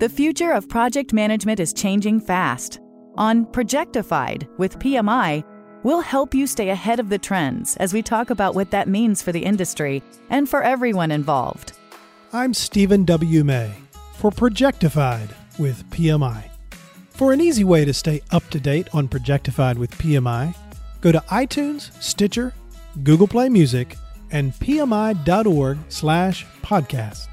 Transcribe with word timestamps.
The 0.00 0.08
future 0.08 0.52
of 0.52 0.66
project 0.66 1.12
management 1.12 1.60
is 1.60 1.74
changing 1.74 2.20
fast. 2.20 2.80
On 3.16 3.44
Projectified 3.44 4.48
with 4.56 4.78
PMI, 4.78 5.44
we'll 5.82 6.00
help 6.00 6.32
you 6.32 6.46
stay 6.46 6.70
ahead 6.70 7.00
of 7.00 7.10
the 7.10 7.18
trends 7.18 7.76
as 7.76 7.92
we 7.92 8.00
talk 8.00 8.30
about 8.30 8.54
what 8.54 8.70
that 8.70 8.88
means 8.88 9.20
for 9.20 9.30
the 9.30 9.44
industry 9.44 10.02
and 10.30 10.48
for 10.48 10.62
everyone 10.62 11.10
involved. 11.10 11.74
I'm 12.32 12.54
Stephen 12.54 13.04
W. 13.04 13.44
May 13.44 13.72
for 14.14 14.30
Projectified 14.30 15.34
with 15.58 15.84
PMI. 15.90 16.44
For 17.10 17.34
an 17.34 17.42
easy 17.42 17.64
way 17.64 17.84
to 17.84 17.92
stay 17.92 18.22
up 18.30 18.48
to 18.52 18.58
date 18.58 18.88
on 18.94 19.06
Projectified 19.06 19.76
with 19.76 19.90
PMI, 19.98 20.56
go 21.02 21.12
to 21.12 21.20
iTunes, 21.28 21.92
Stitcher, 22.02 22.54
Google 23.02 23.28
Play 23.28 23.50
Music, 23.50 23.98
and 24.30 24.54
pmi.org 24.54 25.76
slash 25.90 26.46
podcast. 26.62 27.29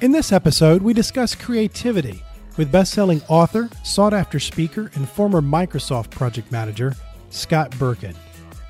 In 0.00 0.12
this 0.12 0.32
episode, 0.32 0.80
we 0.80 0.94
discuss 0.94 1.34
creativity 1.34 2.22
with 2.56 2.72
best-selling 2.72 3.20
author, 3.28 3.68
sought-after 3.82 4.40
speaker, 4.40 4.90
and 4.94 5.06
former 5.06 5.42
Microsoft 5.42 6.08
project 6.08 6.50
manager, 6.50 6.94
Scott 7.28 7.70
Berkun. 7.72 8.14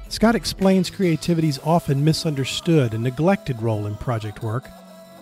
Scott 0.09 0.35
explains 0.35 0.91
creativity's 0.91 1.61
often 1.61 2.05
misunderstood 2.05 2.95
and 2.95 3.05
neglected 3.05 3.63
role 3.63 3.87
in 3.87 3.95
project 3.95 4.43
work, 4.43 4.69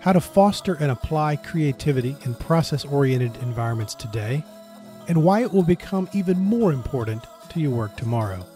how 0.00 0.14
to 0.14 0.20
foster 0.20 0.76
and 0.76 0.90
apply 0.90 1.36
creativity 1.36 2.16
in 2.24 2.34
process-oriented 2.36 3.36
environments 3.42 3.94
today, 3.94 4.42
and 5.08 5.22
why 5.22 5.42
it 5.42 5.52
will 5.52 5.62
become 5.62 6.08
even 6.14 6.38
more 6.38 6.72
important 6.72 7.22
to 7.50 7.60
your 7.60 7.72
work 7.72 7.94
tomorrow. 7.98 8.46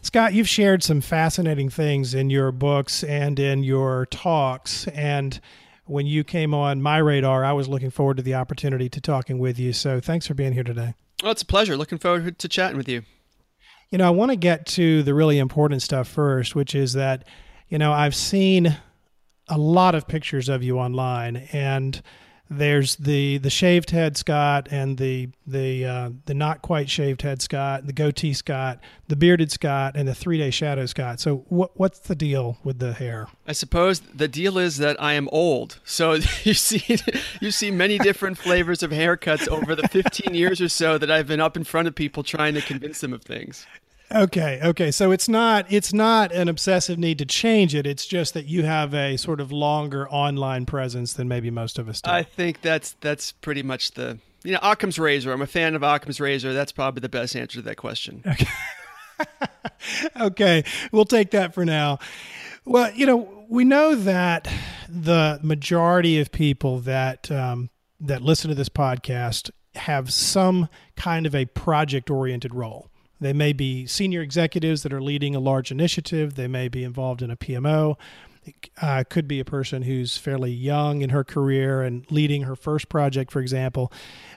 Scott, 0.00 0.32
you've 0.32 0.48
shared 0.48 0.82
some 0.82 1.02
fascinating 1.02 1.68
things 1.68 2.14
in 2.14 2.30
your 2.30 2.50
books 2.50 3.04
and 3.04 3.38
in 3.38 3.62
your 3.62 4.06
talks, 4.06 4.86
and 4.88 5.38
when 5.86 6.06
you 6.06 6.24
came 6.24 6.54
on 6.54 6.80
my 6.82 6.98
radar, 6.98 7.44
I 7.44 7.52
was 7.52 7.68
looking 7.68 7.90
forward 7.90 8.16
to 8.16 8.22
the 8.22 8.34
opportunity 8.34 8.88
to 8.88 9.00
talking 9.00 9.38
with 9.38 9.58
you. 9.58 9.72
So 9.72 10.00
thanks 10.00 10.26
for 10.26 10.34
being 10.34 10.52
here 10.52 10.64
today. 10.64 10.94
Well, 11.22 11.32
it's 11.32 11.42
a 11.42 11.46
pleasure. 11.46 11.76
Looking 11.76 11.98
forward 11.98 12.38
to 12.38 12.48
chatting 12.48 12.76
with 12.76 12.88
you. 12.88 13.02
You 13.90 13.98
know, 13.98 14.06
I 14.06 14.10
want 14.10 14.30
to 14.30 14.36
get 14.36 14.66
to 14.66 15.02
the 15.02 15.14
really 15.14 15.38
important 15.38 15.82
stuff 15.82 16.08
first, 16.08 16.54
which 16.54 16.74
is 16.74 16.94
that, 16.94 17.26
you 17.68 17.78
know, 17.78 17.92
I've 17.92 18.14
seen 18.14 18.76
a 19.48 19.58
lot 19.58 19.94
of 19.94 20.08
pictures 20.08 20.48
of 20.48 20.62
you 20.62 20.78
online 20.78 21.48
and 21.52 22.00
there's 22.58 22.96
the 22.96 23.38
the 23.38 23.50
shaved 23.50 23.90
head 23.90 24.16
Scott 24.16 24.68
and 24.70 24.98
the 24.98 25.28
the 25.46 25.84
uh, 25.84 26.10
the 26.26 26.34
not 26.34 26.62
quite 26.62 26.88
shaved 26.88 27.22
head 27.22 27.42
Scott, 27.42 27.86
the 27.86 27.92
goatee 27.92 28.32
Scott, 28.32 28.80
the 29.08 29.16
bearded 29.16 29.50
Scott, 29.50 29.96
and 29.96 30.08
the 30.08 30.14
three 30.14 30.38
day 30.38 30.50
shadow 30.50 30.86
Scott. 30.86 31.20
So 31.20 31.44
what 31.48 31.72
what's 31.74 31.98
the 32.00 32.14
deal 32.14 32.58
with 32.64 32.78
the 32.78 32.92
hair? 32.92 33.28
I 33.46 33.52
suppose 33.52 34.00
the 34.00 34.28
deal 34.28 34.58
is 34.58 34.78
that 34.78 35.00
I 35.02 35.14
am 35.14 35.28
old. 35.32 35.78
So 35.84 36.12
you 36.44 36.54
see 36.54 36.98
you 37.40 37.50
see 37.50 37.70
many 37.70 37.98
different 37.98 38.38
flavors 38.38 38.82
of 38.82 38.90
haircuts 38.90 39.48
over 39.48 39.74
the 39.74 39.88
15 39.88 40.34
years 40.34 40.60
or 40.60 40.68
so 40.68 40.98
that 40.98 41.10
I've 41.10 41.26
been 41.26 41.40
up 41.40 41.56
in 41.56 41.64
front 41.64 41.88
of 41.88 41.94
people 41.94 42.22
trying 42.22 42.54
to 42.54 42.60
convince 42.60 43.00
them 43.00 43.12
of 43.12 43.22
things. 43.22 43.66
Okay, 44.14 44.60
okay. 44.62 44.90
So 44.92 45.10
it's 45.10 45.28
not 45.28 45.66
it's 45.70 45.92
not 45.92 46.30
an 46.30 46.48
obsessive 46.48 46.98
need 46.98 47.18
to 47.18 47.26
change 47.26 47.74
it. 47.74 47.86
It's 47.86 48.06
just 48.06 48.34
that 48.34 48.46
you 48.46 48.62
have 48.62 48.94
a 48.94 49.16
sort 49.16 49.40
of 49.40 49.50
longer 49.50 50.08
online 50.08 50.66
presence 50.66 51.14
than 51.14 51.26
maybe 51.26 51.50
most 51.50 51.78
of 51.78 51.88
us 51.88 52.00
do. 52.00 52.10
I 52.10 52.22
think 52.22 52.60
that's 52.60 52.92
that's 53.00 53.32
pretty 53.32 53.62
much 53.64 53.92
the 53.92 54.18
you 54.44 54.52
know 54.52 54.60
Occam's 54.62 54.98
razor. 54.98 55.32
I'm 55.32 55.42
a 55.42 55.46
fan 55.46 55.74
of 55.74 55.82
Occam's 55.82 56.20
razor. 56.20 56.52
That's 56.52 56.70
probably 56.70 57.00
the 57.00 57.08
best 57.08 57.34
answer 57.34 57.58
to 57.58 57.62
that 57.62 57.76
question. 57.76 58.22
Okay. 58.34 58.46
okay, 60.20 60.64
we'll 60.90 61.04
take 61.04 61.30
that 61.30 61.54
for 61.54 61.64
now. 61.64 62.00
Well, 62.64 62.92
you 62.94 63.06
know, 63.06 63.44
we 63.48 63.64
know 63.64 63.94
that 63.94 64.48
the 64.88 65.38
majority 65.40 66.18
of 66.18 66.32
people 66.32 66.80
that 66.80 67.30
um, 67.30 67.70
that 68.00 68.22
listen 68.22 68.48
to 68.48 68.56
this 68.56 68.68
podcast 68.68 69.50
have 69.76 70.12
some 70.12 70.68
kind 70.96 71.26
of 71.26 71.34
a 71.34 71.46
project 71.46 72.10
oriented 72.10 72.54
role. 72.54 72.90
They 73.20 73.32
may 73.32 73.52
be 73.52 73.86
senior 73.86 74.22
executives 74.22 74.82
that 74.82 74.92
are 74.92 75.02
leading 75.02 75.34
a 75.34 75.40
large 75.40 75.70
initiative. 75.70 76.34
They 76.34 76.48
may 76.48 76.68
be 76.68 76.84
involved 76.84 77.22
in 77.22 77.30
a 77.30 77.36
PMO. 77.36 77.96
Uh, 78.82 79.04
could 79.08 79.26
be 79.26 79.40
a 79.40 79.44
person 79.44 79.82
who's 79.82 80.18
fairly 80.18 80.50
young 80.50 81.00
in 81.00 81.10
her 81.10 81.24
career 81.24 81.80
and 81.80 82.04
leading 82.10 82.42
her 82.42 82.54
first 82.54 82.90
project, 82.90 83.32
for 83.32 83.40
example. 83.40 83.90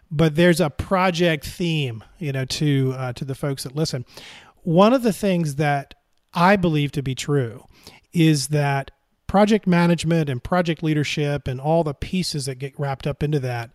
But 0.10 0.36
there's 0.36 0.62
a 0.62 0.70
project 0.70 1.46
theme, 1.46 2.04
you 2.18 2.32
know, 2.32 2.46
to 2.46 2.94
uh, 2.98 3.14
to 3.14 3.26
the 3.26 3.36
folks 3.36 3.64
that 3.64 3.76
listen. 3.76 4.06
One 4.64 4.94
of 4.94 5.04
the 5.04 5.12
things 5.12 5.56
that 5.56 5.96
I 6.34 6.56
believe 6.56 6.92
to 6.94 7.04
be 7.04 7.16
true 7.16 7.66
is 8.14 8.48
that 8.48 8.92
project 9.28 9.68
management 9.68 10.30
and 10.30 10.42
project 10.42 10.82
leadership 10.82 11.48
and 11.48 11.60
all 11.60 11.84
the 11.84 11.94
pieces 11.94 12.46
that 12.46 12.56
get 12.56 12.80
wrapped 12.80 13.06
up 13.06 13.22
into 13.22 13.40
that 13.42 13.72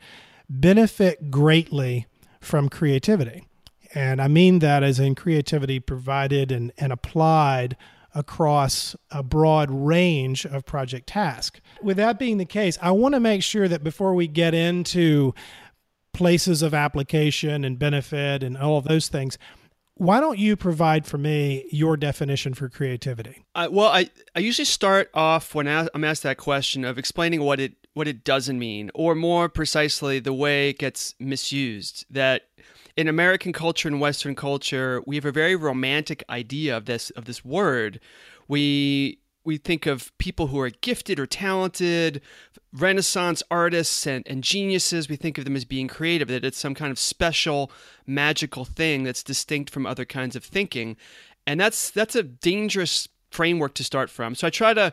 benefit 0.48 1.30
greatly 1.30 2.06
from 2.40 2.68
creativity. 2.68 3.46
And 3.94 4.20
I 4.22 4.28
mean 4.28 4.60
that 4.60 4.82
as 4.82 4.98
in 4.98 5.14
creativity 5.14 5.80
provided 5.80 6.50
and, 6.50 6.72
and 6.78 6.92
applied 6.92 7.76
across 8.14 8.94
a 9.10 9.22
broad 9.22 9.70
range 9.70 10.44
of 10.44 10.66
project 10.66 11.06
tasks. 11.06 11.60
With 11.82 11.96
that 11.96 12.18
being 12.18 12.38
the 12.38 12.44
case, 12.44 12.78
I 12.82 12.90
want 12.90 13.14
to 13.14 13.20
make 13.20 13.42
sure 13.42 13.68
that 13.68 13.82
before 13.82 14.14
we 14.14 14.26
get 14.28 14.54
into 14.54 15.34
places 16.12 16.62
of 16.62 16.74
application 16.74 17.64
and 17.64 17.78
benefit 17.78 18.42
and 18.42 18.56
all 18.56 18.76
of 18.76 18.84
those 18.84 19.08
things, 19.08 19.38
why 19.94 20.20
don't 20.20 20.38
you 20.38 20.56
provide 20.56 21.06
for 21.06 21.18
me 21.18 21.66
your 21.70 21.96
definition 21.96 22.54
for 22.54 22.68
creativity? 22.68 23.44
Well, 23.54 23.88
I, 23.88 24.10
I 24.34 24.40
usually 24.40 24.64
start 24.64 25.10
off 25.14 25.54
when 25.54 25.68
I'm 25.68 26.04
asked 26.04 26.22
that 26.24 26.38
question 26.38 26.84
of 26.84 26.98
explaining 26.98 27.42
what 27.42 27.60
it 27.60 27.74
what 27.94 28.08
it 28.08 28.24
doesn't 28.24 28.58
mean, 28.58 28.90
or 28.94 29.14
more 29.14 29.50
precisely, 29.50 30.18
the 30.18 30.32
way 30.32 30.70
it 30.70 30.78
gets 30.78 31.14
misused. 31.20 32.06
That 32.08 32.44
in 32.96 33.08
American 33.08 33.52
culture 33.52 33.88
and 33.88 34.00
Western 34.00 34.34
culture, 34.34 35.02
we 35.06 35.16
have 35.16 35.24
a 35.24 35.32
very 35.32 35.56
romantic 35.56 36.24
idea 36.28 36.76
of 36.76 36.84
this 36.84 37.10
of 37.10 37.24
this 37.24 37.44
word. 37.44 38.00
We 38.48 39.18
we 39.44 39.56
think 39.56 39.86
of 39.86 40.16
people 40.18 40.48
who 40.48 40.60
are 40.60 40.70
gifted 40.70 41.18
or 41.18 41.26
talented, 41.26 42.20
Renaissance 42.72 43.42
artists 43.50 44.06
and, 44.06 44.26
and 44.26 44.44
geniuses. 44.44 45.08
We 45.08 45.16
think 45.16 45.36
of 45.36 45.44
them 45.44 45.56
as 45.56 45.64
being 45.64 45.88
creative, 45.88 46.28
that 46.28 46.44
it's 46.44 46.58
some 46.58 46.74
kind 46.74 46.92
of 46.92 46.98
special, 46.98 47.72
magical 48.06 48.64
thing 48.64 49.02
that's 49.02 49.22
distinct 49.22 49.70
from 49.70 49.84
other 49.84 50.04
kinds 50.04 50.36
of 50.36 50.44
thinking. 50.44 50.96
And 51.46 51.58
that's 51.58 51.90
that's 51.90 52.14
a 52.14 52.22
dangerous 52.22 53.08
framework 53.30 53.74
to 53.74 53.84
start 53.84 54.10
from. 54.10 54.34
So 54.34 54.46
I 54.46 54.50
try 54.50 54.74
to 54.74 54.92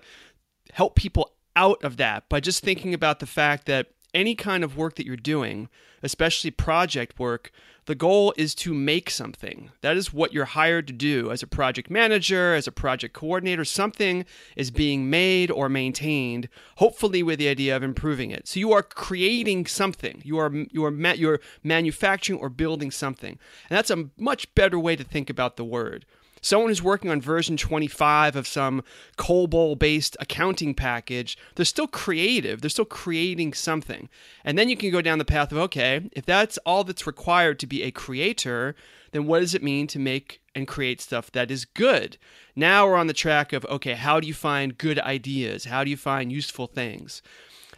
help 0.73 0.95
people 0.95 1.33
out 1.55 1.83
of 1.83 1.97
that 1.97 2.29
by 2.29 2.39
just 2.39 2.63
thinking 2.63 2.93
about 2.93 3.19
the 3.19 3.25
fact 3.25 3.65
that 3.65 3.87
any 4.13 4.35
kind 4.35 4.63
of 4.63 4.77
work 4.77 4.95
that 4.95 5.05
you're 5.05 5.15
doing, 5.15 5.69
especially 6.03 6.51
project 6.51 7.19
work, 7.19 7.51
the 7.89 7.95
goal 7.95 8.35
is 8.37 8.53
to 8.53 8.71
make 8.71 9.09
something. 9.09 9.71
That 9.81 9.97
is 9.97 10.13
what 10.13 10.31
you're 10.31 10.45
hired 10.45 10.85
to 10.87 10.93
do 10.93 11.31
as 11.31 11.41
a 11.41 11.47
project 11.47 11.89
manager, 11.89 12.53
as 12.53 12.67
a 12.67 12.71
project 12.71 13.15
coordinator. 13.15 13.65
Something 13.65 14.25
is 14.55 14.69
being 14.69 15.09
made 15.09 15.49
or 15.49 15.69
maintained, 15.69 16.49
hopefully 16.75 17.23
with 17.23 17.39
the 17.39 17.47
idea 17.47 17.75
of 17.75 17.81
improving 17.81 18.29
it. 18.29 18.47
So 18.47 18.59
you 18.59 18.71
are 18.73 18.83
creating 18.83 19.65
something. 19.65 20.21
You 20.23 20.37
are 20.37 20.51
you 20.69 20.85
are 20.85 20.91
ma- 20.91 21.13
you're 21.13 21.39
manufacturing 21.63 22.37
or 22.39 22.49
building 22.49 22.91
something. 22.91 23.39
And 23.69 23.77
that's 23.77 23.89
a 23.89 24.09
much 24.17 24.53
better 24.53 24.77
way 24.77 24.95
to 24.95 25.03
think 25.03 25.27
about 25.27 25.57
the 25.57 25.65
word. 25.65 26.05
Someone 26.41 26.69
who's 26.69 26.81
working 26.81 27.11
on 27.11 27.21
version 27.21 27.57
25 27.57 28.35
of 28.35 28.47
some 28.47 28.83
COBOL 29.17 29.77
based 29.77 30.15
accounting 30.19 30.73
package, 30.73 31.37
they're 31.55 31.65
still 31.65 31.87
creative. 31.87 32.61
They're 32.61 32.69
still 32.69 32.85
creating 32.85 33.53
something. 33.53 34.09
And 34.43 34.57
then 34.57 34.69
you 34.69 34.77
can 34.77 34.91
go 34.91 35.01
down 35.01 35.19
the 35.19 35.25
path 35.25 35.51
of 35.51 35.57
okay, 35.57 36.09
if 36.13 36.25
that's 36.25 36.57
all 36.59 36.83
that's 36.83 37.07
required 37.07 37.59
to 37.59 37.67
be 37.67 37.83
a 37.83 37.91
creator, 37.91 38.75
then 39.11 39.25
what 39.25 39.39
does 39.39 39.53
it 39.53 39.63
mean 39.63 39.87
to 39.87 39.99
make 39.99 40.41
and 40.55 40.67
create 40.67 41.01
stuff 41.01 41.31
that 41.31 41.51
is 41.51 41.65
good? 41.65 42.17
Now 42.55 42.87
we're 42.87 42.95
on 42.95 43.07
the 43.07 43.13
track 43.13 43.53
of 43.53 43.65
okay, 43.65 43.93
how 43.93 44.19
do 44.19 44.27
you 44.27 44.33
find 44.33 44.77
good 44.77 44.99
ideas? 44.99 45.65
How 45.65 45.83
do 45.83 45.89
you 45.89 45.97
find 45.97 46.31
useful 46.31 46.67
things? 46.67 47.21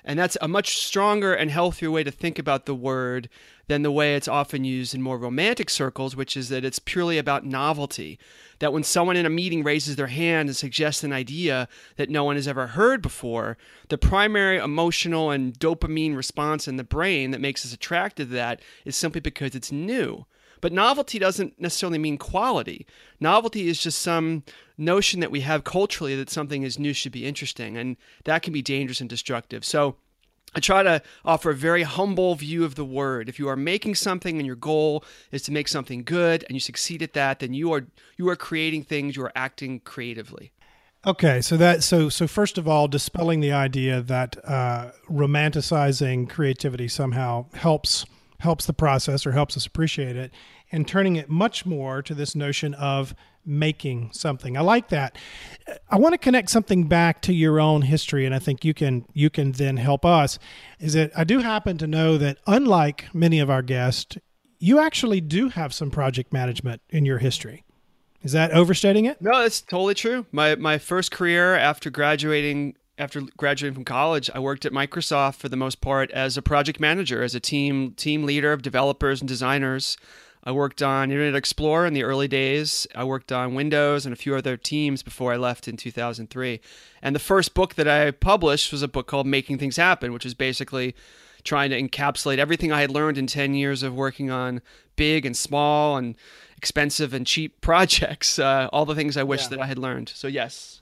And 0.03 0.17
that's 0.17 0.37
a 0.41 0.47
much 0.47 0.77
stronger 0.77 1.33
and 1.33 1.51
healthier 1.51 1.91
way 1.91 2.03
to 2.03 2.11
think 2.11 2.39
about 2.39 2.65
the 2.65 2.75
word 2.75 3.29
than 3.67 3.83
the 3.83 3.91
way 3.91 4.15
it's 4.15 4.27
often 4.27 4.63
used 4.63 4.93
in 4.93 5.01
more 5.01 5.17
romantic 5.17 5.69
circles, 5.69 6.15
which 6.15 6.35
is 6.35 6.49
that 6.49 6.65
it's 6.65 6.79
purely 6.79 7.17
about 7.17 7.45
novelty. 7.45 8.19
That 8.59 8.73
when 8.73 8.83
someone 8.83 9.15
in 9.15 9.25
a 9.25 9.29
meeting 9.29 9.63
raises 9.63 9.95
their 9.95 10.07
hand 10.07 10.49
and 10.49 10.55
suggests 10.55 11.03
an 11.03 11.13
idea 11.13 11.67
that 11.95 12.09
no 12.09 12.23
one 12.23 12.35
has 12.35 12.47
ever 12.47 12.67
heard 12.67 13.01
before, 13.01 13.57
the 13.89 13.97
primary 13.97 14.57
emotional 14.57 15.31
and 15.31 15.57
dopamine 15.57 16.15
response 16.15 16.67
in 16.67 16.77
the 16.77 16.83
brain 16.83 17.31
that 17.31 17.41
makes 17.41 17.65
us 17.65 17.73
attracted 17.73 18.29
to 18.29 18.33
that 18.35 18.61
is 18.85 18.95
simply 18.95 19.21
because 19.21 19.55
it's 19.55 19.71
new. 19.71 20.25
But 20.61 20.71
novelty 20.71 21.19
doesn't 21.19 21.59
necessarily 21.59 21.97
mean 21.97 22.17
quality. 22.17 22.85
Novelty 23.19 23.67
is 23.67 23.81
just 23.81 24.01
some 24.01 24.43
notion 24.77 25.19
that 25.19 25.31
we 25.31 25.41
have 25.41 25.63
culturally 25.63 26.15
that 26.15 26.29
something 26.29 26.63
is 26.63 26.79
new 26.79 26.93
should 26.93 27.11
be 27.11 27.25
interesting, 27.25 27.77
and 27.77 27.97
that 28.23 28.43
can 28.43 28.53
be 28.53 28.61
dangerous 28.61 29.01
and 29.01 29.09
destructive. 29.09 29.65
So, 29.65 29.97
I 30.53 30.59
try 30.59 30.83
to 30.83 31.01
offer 31.23 31.51
a 31.51 31.55
very 31.55 31.83
humble 31.83 32.35
view 32.35 32.65
of 32.65 32.75
the 32.75 32.83
word. 32.83 33.29
If 33.29 33.39
you 33.39 33.47
are 33.47 33.55
making 33.55 33.95
something 33.95 34.37
and 34.37 34.45
your 34.45 34.57
goal 34.57 35.05
is 35.31 35.43
to 35.43 35.51
make 35.51 35.69
something 35.69 36.03
good 36.03 36.43
and 36.43 36.55
you 36.55 36.59
succeed 36.59 37.01
at 37.01 37.13
that, 37.13 37.39
then 37.39 37.53
you 37.53 37.71
are 37.71 37.87
you 38.17 38.27
are 38.27 38.35
creating 38.35 38.83
things, 38.83 39.15
you 39.15 39.23
are 39.23 39.31
acting 39.33 39.79
creatively. 39.79 40.51
Okay, 41.07 41.41
so 41.41 41.55
that 41.57 41.83
so 41.83 42.09
so 42.09 42.27
first 42.27 42.57
of 42.57 42.67
all, 42.67 42.87
dispelling 42.87 43.39
the 43.39 43.53
idea 43.53 44.01
that 44.01 44.37
uh, 44.43 44.91
romanticizing 45.09 46.29
creativity 46.29 46.89
somehow 46.89 47.45
helps 47.53 48.05
helps 48.41 48.65
the 48.65 48.73
process 48.73 49.25
or 49.25 49.31
helps 49.31 49.57
us 49.57 49.65
appreciate 49.65 50.15
it, 50.15 50.31
and 50.71 50.87
turning 50.87 51.15
it 51.15 51.29
much 51.29 51.65
more 51.65 52.01
to 52.01 52.13
this 52.13 52.35
notion 52.35 52.73
of 52.75 53.15
making 53.45 54.11
something. 54.13 54.55
I 54.57 54.61
like 54.61 54.89
that. 54.89 55.17
I 55.89 55.97
want 55.97 56.13
to 56.13 56.17
connect 56.17 56.49
something 56.49 56.87
back 56.87 57.21
to 57.23 57.33
your 57.33 57.59
own 57.59 57.81
history, 57.81 58.25
and 58.25 58.35
I 58.35 58.39
think 58.39 58.63
you 58.63 58.73
can 58.73 59.05
you 59.13 59.29
can 59.29 59.53
then 59.53 59.77
help 59.77 60.05
us. 60.05 60.37
Is 60.79 60.93
that 60.93 61.11
I 61.17 61.23
do 61.23 61.39
happen 61.39 61.77
to 61.79 61.87
know 61.87 62.17
that 62.17 62.37
unlike 62.47 63.13
many 63.13 63.39
of 63.39 63.49
our 63.49 63.61
guests, 63.61 64.17
you 64.59 64.79
actually 64.79 65.21
do 65.21 65.49
have 65.49 65.73
some 65.73 65.89
project 65.89 66.31
management 66.31 66.81
in 66.89 67.05
your 67.05 67.17
history. 67.17 67.63
Is 68.21 68.33
that 68.33 68.51
overstating 68.51 69.05
it? 69.05 69.19
No, 69.19 69.41
that's 69.41 69.61
totally 69.61 69.95
true. 69.95 70.25
My 70.31 70.55
my 70.55 70.77
first 70.77 71.11
career 71.11 71.55
after 71.55 71.89
graduating 71.89 72.75
after 73.01 73.21
graduating 73.35 73.73
from 73.73 73.83
college, 73.83 74.29
I 74.33 74.37
worked 74.39 74.63
at 74.63 74.71
Microsoft 74.71 75.35
for 75.37 75.49
the 75.49 75.57
most 75.57 75.81
part 75.81 76.11
as 76.11 76.37
a 76.37 76.41
project 76.41 76.79
manager, 76.79 77.23
as 77.23 77.33
a 77.33 77.39
team 77.39 77.93
team 77.93 78.25
leader 78.25 78.53
of 78.53 78.61
developers 78.61 79.21
and 79.21 79.27
designers. 79.27 79.97
I 80.43 80.51
worked 80.51 80.83
on 80.83 81.11
Internet 81.11 81.35
Explorer 81.35 81.87
in 81.87 81.95
the 81.95 82.03
early 82.03 82.27
days. 82.27 82.85
I 82.93 83.03
worked 83.03 83.31
on 83.31 83.55
Windows 83.55 84.05
and 84.05 84.13
a 84.13 84.15
few 84.15 84.35
other 84.35 84.55
teams 84.55 85.01
before 85.01 85.33
I 85.33 85.37
left 85.37 85.67
in 85.67 85.77
2003. 85.77 86.61
And 87.01 87.15
the 87.15 87.19
first 87.19 87.55
book 87.55 87.73
that 87.75 87.87
I 87.87 88.11
published 88.11 88.71
was 88.71 88.83
a 88.83 88.87
book 88.87 89.07
called 89.07 89.25
Making 89.25 89.57
Things 89.57 89.77
Happen, 89.77 90.13
which 90.13 90.25
is 90.25 90.35
basically 90.35 90.95
trying 91.43 91.71
to 91.71 91.81
encapsulate 91.81 92.37
everything 92.37 92.71
I 92.71 92.81
had 92.81 92.91
learned 92.91 93.17
in 93.17 93.25
10 93.25 93.55
years 93.55 93.81
of 93.81 93.95
working 93.95 94.29
on 94.29 94.61
big 94.95 95.25
and 95.25 95.35
small 95.35 95.97
and 95.97 96.15
expensive 96.55 97.15
and 97.15 97.25
cheap 97.25 97.61
projects, 97.61 98.37
uh, 98.37 98.69
all 98.71 98.85
the 98.85 98.95
things 98.95 99.17
I 99.17 99.23
wish 99.23 99.43
yeah. 99.43 99.49
that 99.49 99.59
I 99.61 99.65
had 99.65 99.79
learned. 99.79 100.09
So, 100.09 100.27
yes. 100.27 100.80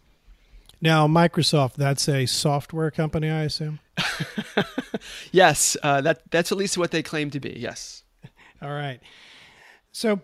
Now, 0.82 1.08
Microsoft, 1.08 1.74
that's 1.74 2.08
a 2.08 2.26
software 2.26 2.90
company, 2.90 3.30
I 3.30 3.44
assume? 3.44 3.80
yes, 5.32 5.76
uh, 5.84 6.02
that, 6.02 6.22
that's 6.32 6.52
at 6.52 6.58
least 6.58 6.78
what 6.78 6.92
they 6.92 7.04
claim 7.04 7.30
to 7.32 7.40
be, 7.40 7.54
yes. 7.58 8.04
all 8.62 8.70
right. 8.70 9.00
So, 9.92 10.22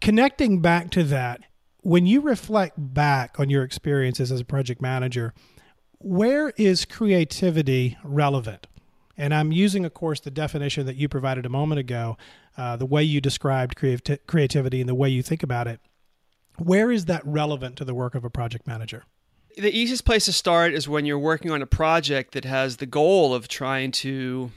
connecting 0.00 0.60
back 0.60 0.90
to 0.92 1.04
that, 1.04 1.42
when 1.82 2.06
you 2.06 2.20
reflect 2.20 2.74
back 2.76 3.38
on 3.38 3.50
your 3.50 3.62
experiences 3.62 4.32
as 4.32 4.40
a 4.40 4.44
project 4.44 4.82
manager, 4.82 5.32
where 5.98 6.50
is 6.56 6.84
creativity 6.84 7.96
relevant? 8.02 8.66
And 9.16 9.32
I'm 9.32 9.52
using, 9.52 9.84
of 9.84 9.94
course, 9.94 10.20
the 10.20 10.30
definition 10.30 10.86
that 10.86 10.96
you 10.96 11.08
provided 11.08 11.46
a 11.46 11.48
moment 11.48 11.78
ago 11.78 12.16
uh, 12.56 12.76
the 12.76 12.86
way 12.86 13.02
you 13.02 13.20
described 13.20 13.76
creati- 13.76 14.18
creativity 14.26 14.80
and 14.80 14.88
the 14.88 14.94
way 14.94 15.08
you 15.08 15.22
think 15.22 15.42
about 15.42 15.66
it. 15.66 15.80
Where 16.58 16.90
is 16.90 17.06
that 17.06 17.22
relevant 17.24 17.76
to 17.76 17.84
the 17.84 17.94
work 17.94 18.14
of 18.14 18.24
a 18.24 18.30
project 18.30 18.66
manager? 18.66 19.04
The 19.56 19.76
easiest 19.76 20.04
place 20.04 20.24
to 20.26 20.32
start 20.32 20.72
is 20.72 20.88
when 20.88 21.04
you're 21.04 21.18
working 21.18 21.50
on 21.50 21.62
a 21.62 21.66
project 21.66 22.32
that 22.32 22.44
has 22.44 22.78
the 22.78 22.86
goal 22.86 23.34
of 23.34 23.48
trying 23.48 23.92
to 23.92 24.50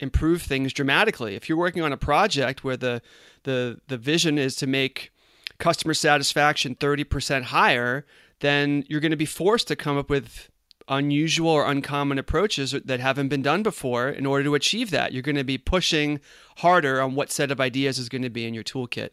improve 0.00 0.42
things 0.42 0.72
dramatically. 0.72 1.34
If 1.34 1.48
you're 1.48 1.58
working 1.58 1.82
on 1.82 1.92
a 1.92 1.96
project 1.96 2.64
where 2.64 2.76
the 2.76 3.02
the 3.42 3.80
the 3.88 3.98
vision 3.98 4.38
is 4.38 4.56
to 4.56 4.66
make 4.66 5.12
customer 5.58 5.94
satisfaction 5.94 6.74
30% 6.74 7.44
higher, 7.44 8.04
then 8.40 8.84
you're 8.88 9.00
going 9.00 9.10
to 9.10 9.16
be 9.16 9.26
forced 9.26 9.68
to 9.68 9.76
come 9.76 9.96
up 9.96 10.10
with 10.10 10.50
unusual 10.88 11.50
or 11.50 11.66
uncommon 11.66 12.18
approaches 12.18 12.72
that 12.72 13.00
haven't 13.00 13.28
been 13.28 13.42
done 13.42 13.62
before 13.62 14.08
in 14.08 14.26
order 14.26 14.44
to 14.44 14.54
achieve 14.54 14.90
that. 14.90 15.12
You're 15.12 15.22
going 15.22 15.36
to 15.36 15.44
be 15.44 15.58
pushing 15.58 16.20
harder 16.58 17.00
on 17.00 17.14
what 17.14 17.30
set 17.30 17.50
of 17.50 17.60
ideas 17.60 17.98
is 17.98 18.08
going 18.08 18.22
to 18.22 18.30
be 18.30 18.46
in 18.46 18.52
your 18.52 18.64
toolkit. 18.64 19.10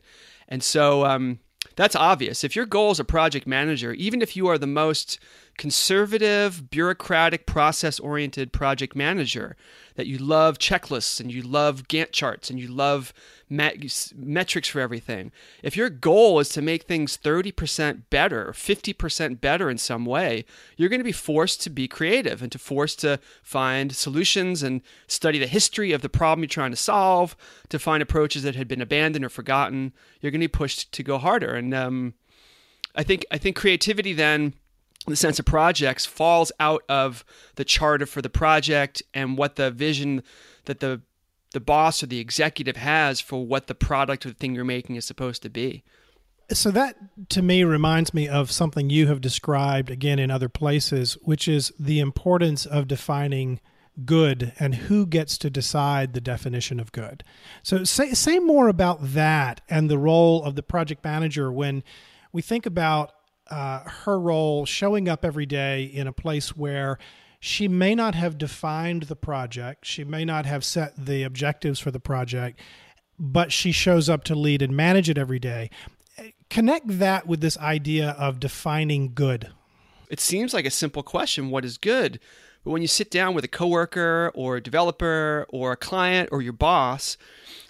And 0.47 0.61
so 0.63 1.05
um, 1.05 1.39
that's 1.75 1.95
obvious. 1.95 2.43
If 2.43 2.55
your 2.55 2.65
goal 2.65 2.91
as 2.91 2.99
a 2.99 3.05
project 3.05 3.47
manager, 3.47 3.93
even 3.93 4.21
if 4.21 4.35
you 4.35 4.47
are 4.47 4.57
the 4.57 4.67
most 4.67 5.19
conservative, 5.57 6.69
bureaucratic, 6.69 7.45
process 7.45 8.00
oriented 8.00 8.51
project 8.51 8.95
manager, 8.95 9.56
that 9.95 10.07
you 10.07 10.18
love 10.18 10.57
checklists 10.57 11.19
and 11.19 11.31
you 11.31 11.42
love 11.42 11.88
Gantt 11.88 12.12
charts 12.12 12.50
and 12.50 12.59
you 12.59 12.68
love 12.68 13.13
met- 13.50 14.13
metrics 14.15 14.69
for 14.69 14.80
everything. 14.80 15.31
If 15.62 15.77
your 15.77 15.89
goal 15.89 16.39
is 16.39 16.50
to 16.50 16.62
make 16.62 16.83
things 16.83 17.18
30% 17.18 18.03
better 18.09 18.50
or 18.50 18.53
50% 18.53 19.42
better 19.42 19.69
in 19.69 19.77
some 19.77 20.06
way, 20.06 20.45
you're 20.77 20.89
going 20.89 21.00
to 21.00 21.03
be 21.03 21.12
forced 21.12 21.62
to 21.62 21.69
be 21.69 21.88
creative 21.88 22.42
and 22.42 22.51
to 22.51 22.57
force 22.57 22.95
to 22.98 23.19
find 23.44 23.95
solutions 23.95 24.63
and 24.63 24.81
study 25.07 25.38
the 25.38 25.48
history 25.48 25.92
of 25.92 26.01
the 26.01 26.09
problem 26.09 26.44
you're 26.44 26.48
trying 26.48 26.71
to 26.71 26.77
solve, 26.77 27.36
to 27.69 27.77
find 27.77 28.01
approaches 28.01 28.44
that 28.44 28.56
had 28.56 28.68
been 28.68 28.81
abandoned 28.81 29.25
or 29.25 29.30
forgotten. 29.30 29.94
You're 30.21 30.31
going 30.31 30.42
to 30.42 30.48
be 30.48 30.51
pushed 30.51 30.92
to 30.94 31.03
go 31.03 31.18
harder. 31.18 31.53
And 31.53 31.74
um, 31.74 32.13
I 32.95 33.03
think 33.03 33.25
I 33.31 33.38
think 33.38 33.56
creativity 33.56 34.13
then 34.13 34.53
the 35.07 35.15
sense 35.15 35.39
of 35.39 35.45
projects 35.45 36.06
falls 36.06 36.51
out 36.59 36.83
of 36.88 37.25
the 37.56 37.65
charter 37.65 38.06
for 38.06 38.21
the 38.21 38.30
project 38.30 39.01
and 39.13 39.38
what 39.38 39.56
the 39.56 39.71
vision 39.71 40.24
that 40.65 40.80
the 40.80 41.01
the 41.53 41.59
boss 41.59 42.01
or 42.01 42.06
the 42.06 42.19
executive 42.19 42.77
has 42.77 43.19
for 43.19 43.45
what 43.45 43.68
the 43.68 43.75
product 43.75 44.25
or 44.25 44.30
the 44.30 44.36
thing 44.36 44.56
you're 44.56 44.63
making 44.63 44.95
is 44.95 45.03
supposed 45.03 45.42
to 45.42 45.50
be. 45.50 45.83
So 46.53 46.71
that 46.71 46.95
to 47.30 47.42
me 47.42 47.63
reminds 47.63 48.13
me 48.13 48.27
of 48.27 48.51
something 48.51 48.89
you 48.89 49.07
have 49.07 49.21
described 49.21 49.89
again 49.89 50.19
in 50.19 50.31
other 50.31 50.50
places, 50.50 51.18
which 51.21 51.48
is 51.48 51.71
the 51.80 52.00
importance 52.00 52.65
of 52.65 52.88
defining 52.88 53.59
good 54.06 54.53
and 54.59 54.75
who 54.75 55.06
gets 55.06 55.38
to 55.38 55.50
decide 55.50 56.13
the 56.13 56.21
definition 56.21 56.80
of 56.80 56.92
good. 56.92 57.24
So 57.63 57.83
say 57.83 58.13
say 58.13 58.39
more 58.39 58.68
about 58.68 59.00
that 59.01 59.62
and 59.69 59.89
the 59.89 59.98
role 59.98 60.44
of 60.44 60.56
the 60.56 60.63
project 60.63 61.03
manager 61.03 61.51
when 61.51 61.83
we 62.31 62.42
think 62.42 62.65
about 62.65 63.12
uh, 63.51 63.81
her 63.83 64.19
role 64.19 64.65
showing 64.65 65.09
up 65.09 65.25
every 65.25 65.45
day 65.45 65.83
in 65.83 66.07
a 66.07 66.13
place 66.13 66.56
where 66.56 66.98
she 67.39 67.68
may 67.68 67.95
not 67.95 68.15
have 68.15 68.38
defined 68.38 69.03
the 69.03 69.15
project, 69.15 69.86
she 69.86 70.03
may 70.03 70.24
not 70.24 70.45
have 70.45 70.63
set 70.63 70.94
the 70.95 71.24
objectives 71.24 71.80
for 71.80 71.92
the 71.92 72.00
project, 72.00 72.59
but 73.19 73.51
she 73.51 73.71
shows 73.71 74.09
up 74.09 74.24
to 74.25 74.36
lead 74.36 74.62
and 74.62 74.75
manage 74.75 75.09
it 75.09 75.18
every 75.18 75.39
day. 75.39 75.69
Connect 76.50 77.00
that 77.00 77.27
with 77.27 77.42
this 77.42 77.57
idea 77.57 78.12
of 78.12 78.39
defining 78.39 79.13
good. 79.13 79.50
It 80.09 80.19
seems 80.19 80.53
like 80.53 80.65
a 80.65 80.71
simple 80.71 81.03
question 81.03 81.50
what 81.50 81.65
is 81.65 81.77
good? 81.77 82.19
But 82.63 82.71
when 82.71 82.81
you 82.81 82.88
sit 82.88 83.09
down 83.09 83.33
with 83.33 83.44
a 83.44 83.48
coworker 83.48 84.31
or 84.36 84.57
a 84.57 84.62
developer 84.62 85.48
or 85.50 85.71
a 85.71 85.77
client 85.77 86.30
or 86.31 86.42
your 86.42 86.53
boss, 86.53 87.18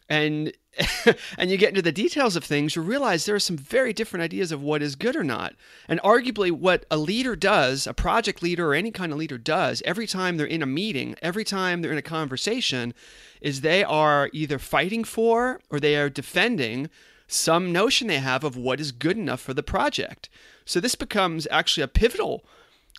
and 0.09 0.51
and 1.37 1.51
you 1.51 1.57
get 1.57 1.69
into 1.69 1.81
the 1.81 1.91
details 1.91 2.35
of 2.35 2.43
things, 2.43 2.75
you 2.75 2.81
realize 2.81 3.25
there 3.25 3.35
are 3.35 3.39
some 3.39 3.57
very 3.57 3.93
different 3.93 4.23
ideas 4.23 4.51
of 4.51 4.61
what 4.61 4.81
is 4.81 4.95
good 4.95 5.15
or 5.15 5.23
not. 5.23 5.53
And 5.87 5.99
arguably, 6.01 6.51
what 6.51 6.85
a 6.89 6.97
leader 6.97 7.35
does, 7.35 7.85
a 7.85 7.93
project 7.93 8.41
leader 8.41 8.69
or 8.69 8.73
any 8.73 8.91
kind 8.91 9.11
of 9.11 9.17
leader 9.17 9.37
does, 9.37 9.81
every 9.85 10.07
time 10.07 10.37
they're 10.37 10.45
in 10.45 10.63
a 10.63 10.67
meeting, 10.67 11.15
every 11.21 11.43
time 11.43 11.81
they're 11.81 11.91
in 11.91 11.97
a 11.97 12.03
conversation, 12.03 12.93
is 13.41 13.61
they 13.61 13.83
are 13.83 14.29
either 14.33 14.59
fighting 14.59 15.03
for 15.03 15.59
or 15.69 15.79
they 15.79 15.97
are 15.97 16.09
defending 16.09 16.89
some 17.27 17.71
notion 17.71 18.07
they 18.07 18.19
have 18.19 18.43
of 18.43 18.57
what 18.57 18.79
is 18.79 18.91
good 18.91 19.17
enough 19.17 19.41
for 19.41 19.53
the 19.53 19.63
project. 19.63 20.29
So 20.65 20.79
this 20.79 20.95
becomes 20.95 21.47
actually 21.49 21.83
a 21.83 21.87
pivotal 21.87 22.45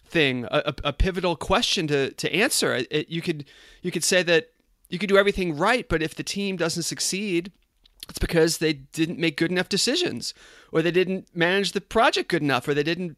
thing, 0.06 0.46
a, 0.50 0.74
a, 0.84 0.92
pivotal 0.92 1.36
question 1.36 1.86
to, 1.88 2.12
to 2.12 2.34
answer. 2.34 2.84
It, 2.90 3.08
you 3.08 3.22
could 3.22 3.44
you 3.82 3.90
could 3.90 4.04
say 4.04 4.22
that 4.22 4.50
you 4.88 4.98
could 4.98 5.08
do 5.08 5.16
everything 5.16 5.56
right, 5.56 5.88
but 5.88 6.02
if 6.02 6.14
the 6.14 6.22
team 6.22 6.56
doesn't 6.56 6.82
succeed, 6.82 7.52
it's 8.08 8.18
because 8.18 8.58
they 8.58 8.72
didn't 8.72 9.18
make 9.18 9.36
good 9.36 9.50
enough 9.50 9.68
decisions, 9.68 10.34
or 10.70 10.82
they 10.82 10.90
didn't 10.90 11.28
manage 11.34 11.72
the 11.72 11.80
project 11.80 12.28
good 12.28 12.42
enough, 12.42 12.66
or 12.68 12.74
they 12.74 12.82
didn't 12.82 13.16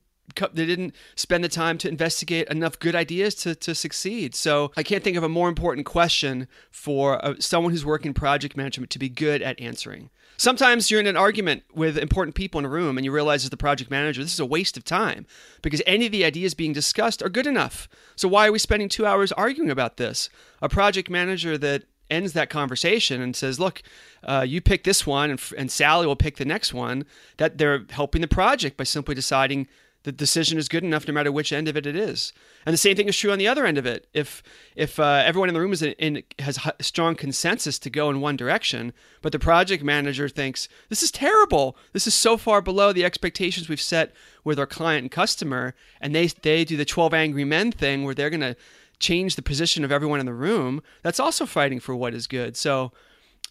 they 0.52 0.66
didn't 0.66 0.94
spend 1.16 1.44
the 1.44 1.48
time 1.48 1.76
to 1.78 1.88
investigate 1.88 2.48
enough 2.48 2.78
good 2.78 2.94
ideas 2.94 3.34
to, 3.34 3.54
to 3.54 3.74
succeed. 3.74 4.34
So 4.34 4.72
I 4.76 4.82
can't 4.82 5.04
think 5.04 5.16
of 5.16 5.22
a 5.22 5.28
more 5.28 5.48
important 5.48 5.86
question 5.86 6.48
for 6.70 7.24
uh, 7.24 7.34
someone 7.38 7.72
who's 7.72 7.84
working 7.84 8.14
project 8.14 8.56
management 8.56 8.90
to 8.90 8.98
be 8.98 9.08
good 9.08 9.42
at 9.42 9.60
answering. 9.60 10.10
Sometimes 10.36 10.90
you're 10.90 10.98
in 10.98 11.06
an 11.06 11.16
argument 11.16 11.62
with 11.74 11.96
important 11.96 12.34
people 12.34 12.58
in 12.58 12.64
a 12.64 12.70
room 12.70 12.98
and 12.98 13.04
you 13.04 13.12
realize 13.12 13.44
as 13.44 13.50
the 13.50 13.56
project 13.56 13.90
manager, 13.90 14.22
this 14.22 14.32
is 14.32 14.40
a 14.40 14.46
waste 14.46 14.76
of 14.76 14.84
time 14.84 15.26
because 15.62 15.82
any 15.86 16.06
of 16.06 16.12
the 16.12 16.24
ideas 16.24 16.54
being 16.54 16.72
discussed 16.72 17.22
are 17.22 17.28
good 17.28 17.46
enough. 17.46 17.88
So 18.16 18.26
why 18.26 18.48
are 18.48 18.52
we 18.52 18.58
spending 18.58 18.88
two 18.88 19.06
hours 19.06 19.30
arguing 19.32 19.70
about 19.70 19.96
this? 19.96 20.28
A 20.60 20.68
project 20.68 21.08
manager 21.08 21.56
that 21.58 21.84
ends 22.10 22.32
that 22.32 22.50
conversation 22.50 23.20
and 23.20 23.34
says, 23.34 23.60
"Look, 23.60 23.82
uh, 24.22 24.44
you 24.46 24.60
pick 24.60 24.84
this 24.84 25.06
one, 25.06 25.30
and, 25.30 25.40
and 25.56 25.70
Sally 25.70 26.06
will 26.06 26.16
pick 26.16 26.36
the 26.36 26.44
next 26.44 26.74
one." 26.74 27.04
That 27.36 27.58
they're 27.58 27.84
helping 27.90 28.20
the 28.20 28.28
project 28.28 28.76
by 28.76 28.84
simply 28.84 29.14
deciding 29.14 29.68
the 30.04 30.12
decision 30.12 30.58
is 30.58 30.68
good 30.68 30.84
enough 30.84 31.08
no 31.08 31.14
matter 31.14 31.32
which 31.32 31.52
end 31.52 31.66
of 31.66 31.76
it 31.76 31.86
it 31.86 31.96
is. 31.96 32.32
And 32.66 32.72
the 32.72 32.78
same 32.78 32.94
thing 32.94 33.08
is 33.08 33.16
true 33.16 33.32
on 33.32 33.38
the 33.38 33.48
other 33.48 33.66
end 33.66 33.78
of 33.78 33.86
it. 33.86 34.06
If 34.12 34.42
if 34.76 35.00
uh, 35.00 35.22
everyone 35.24 35.48
in 35.48 35.54
the 35.54 35.60
room 35.60 35.72
is 35.72 35.82
in, 35.82 35.92
in, 35.92 36.22
has 36.38 36.58
strong 36.80 37.14
consensus 37.14 37.78
to 37.80 37.90
go 37.90 38.10
in 38.10 38.20
one 38.20 38.36
direction, 38.36 38.92
but 39.22 39.32
the 39.32 39.38
project 39.38 39.82
manager 39.82 40.28
thinks 40.28 40.68
this 40.90 41.02
is 41.02 41.10
terrible, 41.10 41.76
this 41.92 42.06
is 42.06 42.14
so 42.14 42.36
far 42.36 42.60
below 42.60 42.92
the 42.92 43.04
expectations 43.04 43.68
we've 43.68 43.80
set 43.80 44.12
with 44.44 44.58
our 44.58 44.66
client 44.66 45.02
and 45.02 45.10
customer, 45.10 45.74
and 46.00 46.14
they 46.14 46.26
they 46.26 46.64
do 46.64 46.76
the 46.76 46.84
twelve 46.84 47.14
angry 47.14 47.44
men 47.44 47.72
thing 47.72 48.04
where 48.04 48.14
they're 48.14 48.30
going 48.30 48.40
to 48.40 48.56
change 48.98 49.36
the 49.36 49.42
position 49.42 49.84
of 49.84 49.92
everyone 49.92 50.20
in 50.20 50.26
the 50.26 50.34
room. 50.34 50.82
That's 51.02 51.20
also 51.20 51.46
fighting 51.46 51.80
for 51.80 51.94
what 51.94 52.14
is 52.14 52.26
good. 52.26 52.56
So 52.56 52.92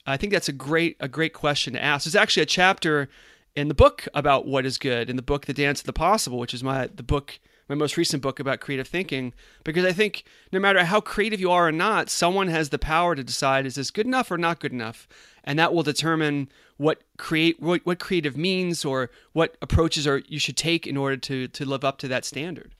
I 0.05 0.17
think 0.17 0.33
that's 0.33 0.49
a 0.49 0.53
great 0.53 0.97
a 0.99 1.07
great 1.07 1.33
question 1.33 1.73
to 1.73 1.83
ask. 1.83 2.05
There's 2.05 2.15
actually 2.15 2.43
a 2.43 2.47
chapter 2.47 3.09
in 3.55 3.67
the 3.67 3.73
book 3.73 4.07
about 4.13 4.45
what 4.45 4.65
is 4.65 4.77
good, 4.77 5.09
in 5.09 5.15
the 5.15 5.21
book 5.21 5.45
The 5.45 5.53
Dance 5.53 5.79
of 5.79 5.85
the 5.85 5.93
Possible, 5.93 6.39
which 6.39 6.53
is 6.53 6.63
my 6.63 6.87
the 6.87 7.03
book 7.03 7.39
my 7.69 7.75
most 7.75 7.95
recent 7.97 8.21
book 8.21 8.39
about 8.39 8.59
creative 8.59 8.87
thinking 8.87 9.33
because 9.63 9.85
I 9.85 9.93
think 9.93 10.25
no 10.51 10.59
matter 10.59 10.83
how 10.83 10.99
creative 10.99 11.39
you 11.39 11.49
are 11.51 11.69
or 11.69 11.71
not, 11.71 12.09
someone 12.09 12.49
has 12.49 12.69
the 12.69 12.79
power 12.79 13.15
to 13.15 13.23
decide 13.23 13.65
is 13.65 13.75
this 13.75 13.91
good 13.91 14.05
enough 14.05 14.29
or 14.31 14.37
not 14.37 14.59
good 14.59 14.73
enough, 14.73 15.07
and 15.43 15.57
that 15.57 15.73
will 15.73 15.83
determine 15.83 16.49
what 16.77 17.01
create 17.17 17.61
what, 17.61 17.85
what 17.85 17.99
creative 17.99 18.35
means 18.35 18.83
or 18.83 19.09
what 19.31 19.55
approaches 19.61 20.05
are 20.05 20.21
you 20.27 20.39
should 20.39 20.57
take 20.57 20.85
in 20.85 20.97
order 20.97 21.17
to 21.17 21.47
to 21.47 21.65
live 21.65 21.85
up 21.85 21.97
to 21.99 22.07
that 22.07 22.25
standard. 22.25 22.73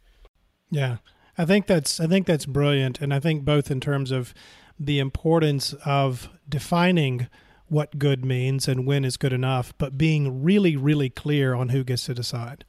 Yeah. 0.69 0.97
I 1.37 1.45
think 1.45 1.67
that's 1.67 1.99
I 1.99 2.07
think 2.07 2.27
that's 2.27 2.45
brilliant 2.45 3.01
and 3.01 3.13
I 3.13 3.19
think 3.19 3.43
both 3.43 3.71
in 3.71 3.79
terms 3.79 4.11
of 4.11 4.33
the 4.79 4.99
importance 4.99 5.73
of 5.85 6.29
defining 6.47 7.27
what 7.67 7.97
good 7.97 8.23
means 8.23 8.67
and 8.67 8.85
when 8.85 9.03
is 9.03 9.17
good 9.17 9.33
enough, 9.33 9.73
but 9.77 9.97
being 9.97 10.43
really, 10.43 10.75
really 10.75 11.09
clear 11.09 11.53
on 11.53 11.69
who 11.69 11.83
gets 11.83 12.05
to 12.05 12.13
decide. 12.13 12.65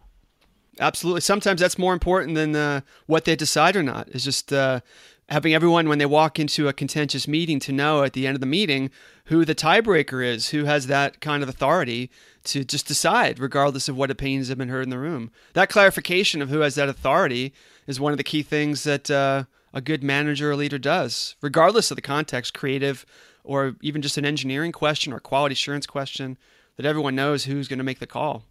Absolutely. 0.81 1.21
Sometimes 1.21 1.61
that's 1.61 1.79
more 1.79 1.93
important 1.93 2.35
than 2.35 2.57
uh, 2.57 2.81
what 3.07 3.25
they 3.25 3.37
decide 3.37 3.77
or 3.77 3.83
not. 3.83 4.09
It's 4.09 4.25
just 4.25 4.53
uh, 4.53 4.81
having 5.29 5.55
everyone 5.55 5.89
when 5.89 5.99
they 5.99 6.07
walk 6.07 6.39
into 6.39 6.69
a 6.69 6.73
contentious 6.73 7.27
meeting 7.27 7.59
to 7.61 7.73
know 7.73 8.03
at 8.03 8.13
the 8.13 8.27
end 8.27 8.37
of 8.37 8.41
the 8.41 8.47
meeting 8.47 8.91
who 9.27 9.45
the 9.45 9.55
tiebreaker 9.55 10.25
is, 10.25 10.51
who 10.51 10.65
has 10.65 10.87
that 10.87 11.21
kind 11.21 11.43
of 11.43 11.49
authority 11.49 12.11
to 12.45 12.65
just 12.65 12.87
decide, 12.87 13.39
regardless 13.39 13.89
of 13.89 13.97
what 13.97 14.11
opinions 14.11 14.49
have 14.49 14.59
been 14.59 14.69
heard 14.69 14.85
in 14.85 14.91
the 14.91 14.99
room. 14.99 15.31
That 15.55 15.71
clarification 15.71 16.43
of 16.43 16.51
who 16.51 16.61
has 16.61 16.75
that 16.75 16.91
authority 16.91 17.55
is 17.87 17.99
one 17.99 18.13
of 18.13 18.19
the 18.19 18.25
key 18.25 18.43
things 18.43 18.85
that 18.85 19.11
uh, 19.11 19.45
a 19.73 19.81
good 19.81 20.05
manager 20.05 20.51
or 20.51 20.57
leader 20.57 20.79
does, 20.79 21.37
regardless 21.41 21.91
of 21.91 21.97
the 21.97 22.03
context, 22.03 22.53
creative 22.53 23.07
or 23.43 23.77
even 23.83 24.03
just 24.03 24.19
an 24.19 24.25
engineering 24.25 24.73
question 24.73 25.13
or 25.13 25.21
quality 25.21 25.55
assurance 25.55 25.87
question, 25.87 26.39
that 26.77 26.87
everyone 26.87 27.15
knows 27.15 27.45
who's 27.45 27.69
going 27.69 27.79
to 27.79 27.85
make 27.85 27.99
the 27.99 28.07
call. 28.07 28.45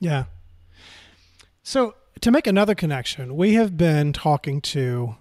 Yeah. 0.00 0.24
So, 1.62 1.94
to 2.20 2.30
make 2.30 2.46
another 2.46 2.74
connection, 2.74 3.36
we 3.36 3.54
have 3.54 3.76
been 3.76 4.12
talking 4.12 4.60
to 4.60 5.16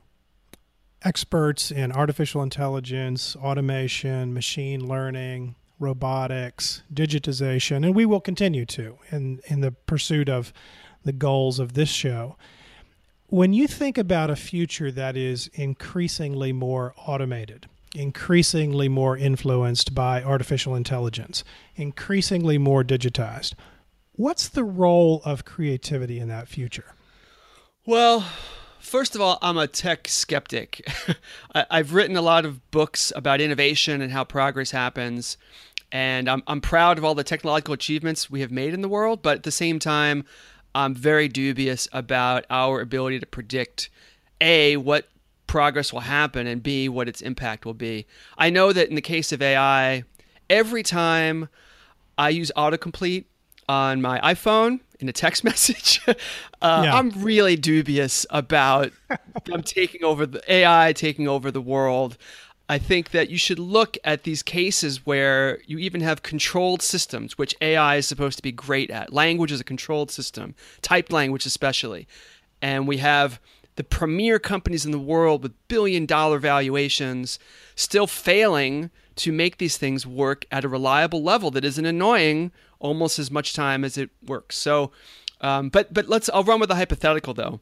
experts 1.03 1.72
in 1.72 1.91
artificial 1.91 2.41
intelligence, 2.41 3.36
automation, 3.36 4.33
machine 4.33 4.88
learning, 4.88 5.55
robotics, 5.79 6.81
digitization, 6.93 7.86
and 7.86 7.95
we 7.95 8.05
will 8.05 8.22
continue 8.22 8.65
to 8.65 8.98
in, 9.12 9.41
in 9.48 9.62
the 9.62 9.72
pursuit 9.72 10.29
of 10.29 10.53
the 11.03 11.13
goals 11.13 11.60
of 11.60 11.74
this 11.74 11.89
show. 11.89 12.36
When 13.27 13.53
you 13.53 13.67
think 13.67 13.98
about 13.98 14.29
a 14.29 14.36
future 14.36 14.91
that 14.91 15.17
is 15.17 15.50
increasingly 15.53 16.53
more 16.53 16.93
automated, 16.98 17.67
increasingly 17.95 18.89
more 18.89 19.17
influenced 19.17 19.93
by 19.93 20.24
artificial 20.24 20.75
intelligence, 20.75 21.43
increasingly 21.75 22.57
more 22.57 22.83
digitized. 22.83 23.53
What's 24.13 24.48
the 24.48 24.63
role 24.63 25.22
of 25.25 25.45
creativity 25.45 26.19
in 26.19 26.27
that 26.27 26.48
future? 26.48 26.95
Well, 27.86 28.25
first 28.83 29.15
of 29.15 29.21
all, 29.21 29.39
I'm 29.41 29.57
a 29.57 29.67
tech 29.67 30.07
skeptic. 30.07 30.87
I've 31.55 31.93
written 31.93 32.15
a 32.15 32.21
lot 32.21 32.45
of 32.45 32.69
books 32.69 33.11
about 33.15 33.41
innovation 33.41 34.01
and 34.01 34.11
how 34.11 34.23
progress 34.23 34.71
happens. 34.71 35.37
And 35.91 36.29
I'm, 36.29 36.43
I'm 36.47 36.61
proud 36.61 36.97
of 36.97 37.05
all 37.05 37.15
the 37.15 37.23
technological 37.23 37.73
achievements 37.73 38.29
we 38.29 38.41
have 38.41 38.51
made 38.51 38.73
in 38.73 38.81
the 38.81 38.89
world. 38.89 39.21
But 39.21 39.37
at 39.37 39.43
the 39.43 39.51
same 39.51 39.79
time, 39.79 40.25
I'm 40.75 40.93
very 40.93 41.27
dubious 41.27 41.87
about 41.93 42.45
our 42.49 42.81
ability 42.81 43.19
to 43.19 43.25
predict 43.25 43.89
A, 44.41 44.77
what 44.77 45.07
progress 45.47 45.93
will 45.93 46.01
happen 46.01 46.47
and 46.47 46.61
B, 46.61 46.89
what 46.89 47.07
its 47.07 47.21
impact 47.21 47.65
will 47.65 47.75
be. 47.75 48.05
I 48.37 48.49
know 48.49 48.73
that 48.73 48.89
in 48.89 48.95
the 48.95 49.01
case 49.01 49.31
of 49.31 49.41
AI, 49.41 50.03
every 50.49 50.83
time 50.83 51.47
I 52.17 52.29
use 52.29 52.51
autocomplete 52.57 53.25
on 53.67 54.01
my 54.01 54.20
iPhone 54.20 54.79
in 55.00 55.10
a 55.10 55.13
text 55.13 55.43
message, 55.43 56.01
uh, 56.08 56.13
yeah. 56.62 56.96
I'm 56.96 57.10
really 57.12 57.55
dubious 57.55 58.25
about 58.29 58.91
them 59.46 59.63
taking 59.63 60.03
over 60.03 60.25
the 60.25 60.41
AI 60.51 60.93
taking 60.93 61.27
over 61.27 61.51
the 61.51 61.62
world. 61.62 62.17
I 62.70 62.77
think 62.77 63.12
that 63.12 63.29
you 63.29 63.38
should 63.38 63.60
look 63.60 63.98
at 64.05 64.24
these 64.24 64.41
cases 64.41 65.05
where 65.05 65.60
you 65.65 65.77
even 65.79 66.01
have 66.01 66.24
controlled 66.24 66.82
systems, 66.82 67.38
which 67.38 67.53
AI 67.62 67.98
is 67.98 68.08
supposed 68.08 68.38
to 68.38 68.41
be 68.41 68.53
great 68.53 68.89
at. 68.89 69.12
Language 69.12 69.51
is 69.51 69.60
a 69.60 69.65
controlled 69.65 70.10
system, 70.10 70.55
typed 70.82 71.12
language 71.12 71.46
especially. 71.46 72.08
And 72.62 72.88
we 72.88 72.98
have 72.98 73.39
the 73.75 73.84
premier 73.84 74.39
companies 74.39 74.86
in 74.86 74.92
the 74.92 75.00
world 75.00 75.44
with 75.44 75.68
billion 75.68 76.06
dollar 76.06 76.39
valuations 76.39 77.39
still 77.75 78.08
failing 78.08 78.89
to 79.15 79.32
make 79.32 79.58
these 79.58 79.77
things 79.77 80.06
work 80.08 80.46
at 80.51 80.63
a 80.63 80.70
reliable 80.70 81.22
level 81.22 81.51
that 81.51 81.65
isn't 81.65 81.86
annoying 81.86 82.51
almost 82.80 83.20
as 83.20 83.32
much 83.32 83.53
time 83.53 83.84
as 83.84 83.98
it 83.98 84.10
works. 84.25 84.58
So, 84.58 84.92
um, 85.42 85.70
but 85.70 85.94
but 85.94 86.08
let's 86.08 86.30
I'll 86.34 86.44
run 86.44 86.60
with 86.60 86.72
a 86.72 86.75
hypothetical 86.75 87.34
though. 87.34 87.60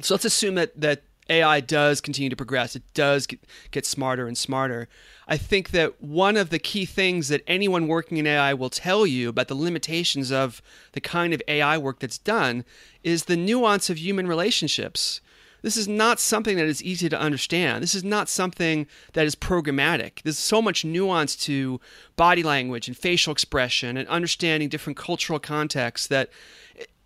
So 0.00 0.14
let's 0.14 0.24
assume 0.24 0.54
that 0.56 0.80
that 0.80 1.02
AI 1.30 1.60
does 1.60 2.00
continue 2.00 2.30
to 2.30 2.36
progress. 2.36 2.74
It 2.74 2.82
does 2.94 3.26
get, 3.26 3.40
get 3.70 3.84
smarter 3.84 4.26
and 4.26 4.36
smarter. 4.36 4.88
I 5.26 5.36
think 5.36 5.70
that 5.70 6.02
one 6.02 6.36
of 6.36 6.50
the 6.50 6.58
key 6.58 6.86
things 6.86 7.28
that 7.28 7.42
anyone 7.46 7.86
working 7.86 8.16
in 8.16 8.26
AI 8.26 8.54
will 8.54 8.70
tell 8.70 9.06
you 9.06 9.28
about 9.28 9.48
the 9.48 9.54
limitations 9.54 10.32
of 10.32 10.62
the 10.92 11.00
kind 11.00 11.34
of 11.34 11.42
AI 11.46 11.76
work 11.76 11.98
that's 11.98 12.18
done 12.18 12.64
is 13.04 13.24
the 13.24 13.36
nuance 13.36 13.90
of 13.90 13.98
human 13.98 14.26
relationships. 14.26 15.20
This 15.62 15.76
is 15.76 15.88
not 15.88 16.20
something 16.20 16.56
that 16.56 16.66
is 16.66 16.82
easy 16.82 17.08
to 17.08 17.18
understand. 17.18 17.82
This 17.82 17.94
is 17.94 18.04
not 18.04 18.28
something 18.28 18.86
that 19.14 19.26
is 19.26 19.34
programmatic. 19.34 20.22
There's 20.22 20.38
so 20.38 20.62
much 20.62 20.84
nuance 20.84 21.34
to 21.36 21.80
body 22.16 22.42
language 22.42 22.86
and 22.88 22.96
facial 22.96 23.32
expression 23.32 23.96
and 23.96 24.08
understanding 24.08 24.68
different 24.68 24.96
cultural 24.96 25.38
contexts 25.38 26.06
that 26.06 26.30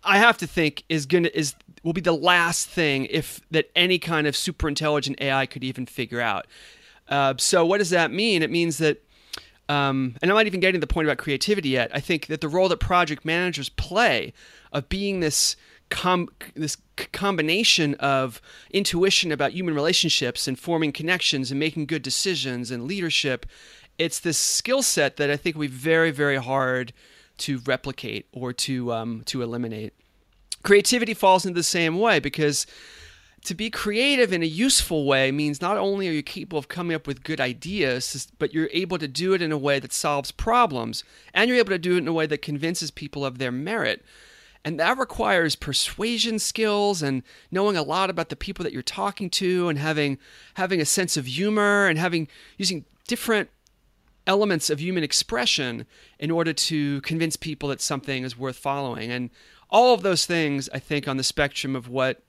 I 0.03 0.17
have 0.17 0.37
to 0.39 0.47
think 0.47 0.83
is 0.89 1.05
going 1.05 1.23
to 1.23 1.37
is 1.37 1.55
will 1.83 1.93
be 1.93 2.01
the 2.01 2.13
last 2.13 2.67
thing 2.67 3.05
if 3.07 3.41
that 3.51 3.69
any 3.75 3.99
kind 3.99 4.27
of 4.27 4.35
super 4.35 4.67
intelligent 4.67 5.19
AI 5.19 5.45
could 5.45 5.63
even 5.63 5.85
figure 5.85 6.21
out. 6.21 6.45
Uh, 7.09 7.33
so 7.37 7.65
what 7.65 7.79
does 7.79 7.89
that 7.89 8.11
mean? 8.11 8.41
It 8.41 8.51
means 8.51 8.77
that 8.77 9.03
um, 9.69 10.15
and 10.21 10.29
I'm 10.29 10.35
not 10.35 10.45
even 10.45 10.59
getting 10.59 10.79
to 10.79 10.85
the 10.85 10.93
point 10.93 11.07
about 11.07 11.17
creativity 11.17 11.69
yet. 11.69 11.89
I 11.93 11.99
think 11.99 12.27
that 12.27 12.41
the 12.41 12.49
role 12.49 12.67
that 12.69 12.79
project 12.79 13.23
managers 13.23 13.69
play 13.69 14.33
of 14.71 14.89
being 14.89 15.19
this 15.19 15.55
com- 15.89 16.29
this 16.55 16.77
combination 17.11 17.95
of 17.95 18.41
intuition 18.71 19.31
about 19.31 19.53
human 19.53 19.73
relationships 19.73 20.47
and 20.47 20.57
forming 20.59 20.91
connections 20.91 21.51
and 21.51 21.59
making 21.59 21.85
good 21.85 22.01
decisions 22.01 22.71
and 22.71 22.85
leadership. 22.85 23.45
It's 23.97 24.19
this 24.19 24.37
skill 24.37 24.81
set 24.81 25.17
that 25.17 25.29
I 25.29 25.37
think 25.37 25.55
we 25.55 25.67
very, 25.67 26.11
very 26.11 26.37
hard 26.37 26.93
to 27.39 27.59
replicate 27.65 28.27
or 28.31 28.53
to 28.53 28.93
um, 28.93 29.23
to 29.25 29.41
eliminate. 29.41 29.93
Creativity 30.63 31.13
falls 31.13 31.45
into 31.45 31.59
the 31.59 31.63
same 31.63 31.99
way 31.99 32.19
because 32.19 32.65
to 33.45 33.53
be 33.53 33.69
creative 33.69 34.31
in 34.31 34.41
a 34.41 34.47
useful 34.47 35.05
way 35.05 35.31
means 35.31 35.61
not 35.61 35.77
only 35.77 36.07
are 36.07 36.13
you 36.13 36.23
capable 36.23 36.57
of 36.57 36.69
coming 36.69 36.95
up 36.95 37.05
with 37.05 37.23
good 37.23 37.41
ideas, 37.41 38.31
but 38.39 38.53
you're 38.53 38.69
able 38.71 38.97
to 38.97 39.07
do 39.07 39.33
it 39.33 39.41
in 39.41 39.51
a 39.51 39.57
way 39.57 39.79
that 39.79 39.91
solves 39.91 40.31
problems, 40.31 41.03
and 41.33 41.49
you're 41.49 41.57
able 41.57 41.71
to 41.71 41.79
do 41.79 41.95
it 41.95 41.99
in 41.99 42.07
a 42.07 42.13
way 42.13 42.25
that 42.25 42.41
convinces 42.41 42.89
people 42.89 43.25
of 43.25 43.37
their 43.37 43.51
merit. 43.51 44.05
And 44.65 44.79
that 44.79 44.97
requires 44.97 45.55
persuasion 45.55 46.39
skills 46.39 47.01
and 47.01 47.23
knowing 47.51 47.75
a 47.75 47.83
lot 47.83 48.09
about 48.09 48.29
the 48.29 48.35
people 48.35 48.63
that 48.63 48.71
you're 48.71 48.81
talking 48.81 49.29
to 49.31 49.67
and 49.67 49.77
having 49.77 50.17
having 50.53 50.79
a 50.79 50.85
sense 50.85 51.17
of 51.17 51.25
humor 51.25 51.87
and 51.87 51.99
having 51.99 52.29
using 52.57 52.85
different 53.07 53.49
elements 54.25 54.69
of 54.69 54.79
human 54.79 55.03
expression 55.03 55.85
in 56.17 56.31
order 56.31 56.53
to 56.53 57.01
convince 57.01 57.35
people 57.35 57.67
that 57.69 57.81
something 57.81 58.23
is 58.23 58.37
worth 58.37 58.55
following. 58.55 59.11
And 59.11 59.29
all 59.69 59.93
of 59.93 60.01
those 60.01 60.25
things, 60.25 60.69
I 60.73 60.79
think, 60.79 61.07
on 61.07 61.17
the 61.17 61.23
spectrum 61.23 61.75
of 61.75 61.89
what 61.89 62.21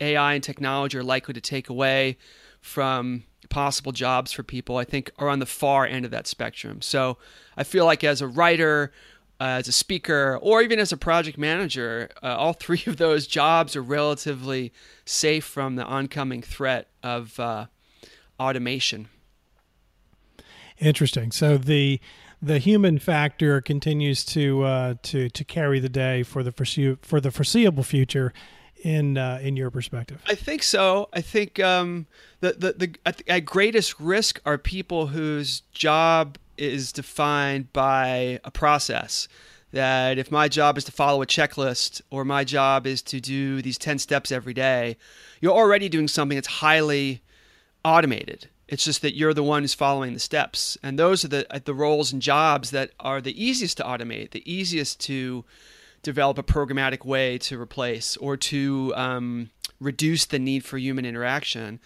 AI 0.00 0.34
and 0.34 0.44
technology 0.44 0.98
are 0.98 1.04
likely 1.04 1.34
to 1.34 1.40
take 1.40 1.68
away 1.68 2.18
from 2.60 3.24
possible 3.48 3.92
jobs 3.92 4.32
for 4.32 4.42
people, 4.42 4.76
I 4.76 4.84
think, 4.84 5.10
are 5.18 5.28
on 5.28 5.38
the 5.38 5.46
far 5.46 5.86
end 5.86 6.04
of 6.04 6.10
that 6.10 6.26
spectrum. 6.26 6.82
So 6.82 7.16
I 7.56 7.64
feel 7.64 7.86
like 7.86 8.04
as 8.04 8.20
a 8.20 8.26
writer, 8.26 8.92
as 9.40 9.66
a 9.66 9.72
speaker 9.72 10.38
or 10.42 10.60
even 10.60 10.78
as 10.78 10.92
a 10.92 10.96
project 10.96 11.38
manager, 11.38 12.10
uh, 12.22 12.36
all 12.36 12.52
three 12.60 12.82
of 12.86 12.98
those 12.98 13.26
jobs 13.26 13.74
are 13.74 13.82
relatively 13.82 14.72
safe 15.04 15.44
from 15.44 15.76
the 15.76 15.84
oncoming 15.84 16.42
threat 16.42 16.88
of 17.02 17.40
uh, 17.40 17.66
automation. 18.38 19.08
Interesting. 20.78 21.32
So 21.32 21.58
the 21.58 22.00
the 22.42 22.58
human 22.58 22.98
factor 22.98 23.60
continues 23.60 24.24
to 24.26 24.62
uh, 24.62 24.94
to 25.02 25.28
to 25.28 25.44
carry 25.44 25.78
the 25.78 25.90
day 25.90 26.22
for 26.22 26.42
the 26.42 26.52
foresee- 26.52 26.96
for 27.02 27.20
the 27.20 27.30
foreseeable 27.30 27.82
future. 27.82 28.32
In 28.82 29.18
uh, 29.18 29.38
in 29.42 29.58
your 29.58 29.70
perspective, 29.70 30.22
I 30.26 30.34
think 30.34 30.62
so. 30.62 31.10
I 31.12 31.20
think 31.20 31.60
um, 31.60 32.06
the 32.40 32.52
the 32.52 32.72
the 32.72 32.94
at, 33.04 33.22
at 33.28 33.40
greatest 33.40 34.00
risk 34.00 34.40
are 34.46 34.56
people 34.56 35.08
whose 35.08 35.60
job 35.72 36.38
is 36.60 36.92
defined 36.92 37.72
by 37.72 38.40
a 38.44 38.50
process. 38.50 39.28
That 39.72 40.18
if 40.18 40.32
my 40.32 40.48
job 40.48 40.76
is 40.76 40.84
to 40.84 40.92
follow 40.92 41.22
a 41.22 41.26
checklist 41.26 42.02
or 42.10 42.24
my 42.24 42.42
job 42.42 42.86
is 42.86 43.02
to 43.02 43.20
do 43.20 43.62
these 43.62 43.78
10 43.78 44.00
steps 44.00 44.32
every 44.32 44.52
day, 44.52 44.96
you're 45.40 45.56
already 45.56 45.88
doing 45.88 46.08
something 46.08 46.36
that's 46.36 46.48
highly 46.48 47.22
automated. 47.84 48.48
It's 48.66 48.84
just 48.84 49.02
that 49.02 49.16
you're 49.16 49.34
the 49.34 49.42
one 49.42 49.62
who's 49.62 49.74
following 49.74 50.12
the 50.12 50.20
steps, 50.20 50.78
and 50.82 50.96
those 50.96 51.24
are 51.24 51.28
the 51.28 51.52
uh, 51.52 51.58
the 51.64 51.74
roles 51.74 52.12
and 52.12 52.22
jobs 52.22 52.70
that 52.70 52.92
are 53.00 53.20
the 53.20 53.44
easiest 53.44 53.78
to 53.78 53.82
automate, 53.82 54.30
the 54.30 54.48
easiest 54.50 55.00
to 55.00 55.44
develop 56.02 56.38
a 56.38 56.42
programmatic 56.44 57.04
way 57.04 57.36
to 57.38 57.60
replace 57.60 58.16
or 58.18 58.36
to 58.36 58.92
um, 58.94 59.50
reduce 59.80 60.24
the 60.24 60.38
need 60.38 60.64
for 60.64 60.78
human 60.78 61.04
interaction. 61.04 61.80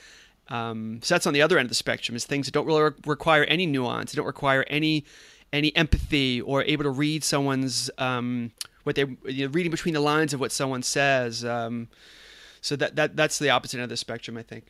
Um, 0.49 1.01
so 1.03 1.15
that's 1.15 1.27
on 1.27 1.33
the 1.33 1.43
other 1.43 1.59
end 1.59 1.67
of 1.67 1.71
the 1.71 1.75
spectrum 1.75 2.17
is 2.17 2.25
things 2.25 2.47
that 2.47 2.53
don't 2.53 2.67
really 2.67 2.83
re- 2.83 2.91
require 3.07 3.45
any 3.45 3.67
nuance, 3.67 4.13
they 4.13 4.17
don't 4.17 4.27
require 4.27 4.65
any 4.69 5.05
any 5.53 5.75
empathy 5.77 6.41
or 6.41 6.63
able 6.65 6.83
to 6.83 6.91
read 6.91 7.23
someone's 7.23 7.89
um, 7.99 8.51
what 8.83 8.97
they 8.97 9.07
you 9.27 9.47
know, 9.47 9.53
reading 9.53 9.71
between 9.71 9.95
the 9.95 10.01
lines 10.01 10.35
of 10.35 10.41
what 10.41 10.53
someone 10.53 10.83
says. 10.83 11.45
Um, 11.45 11.89
so 12.61 12.77
that 12.77 12.97
that 12.97 13.17
that's 13.17 13.39
the 13.39 13.51
opposite 13.51 13.77
end 13.77 13.85
of 13.85 13.91
the 13.91 13.97
spectrum, 13.97 14.37
I 14.37 14.43
think. 14.43 14.67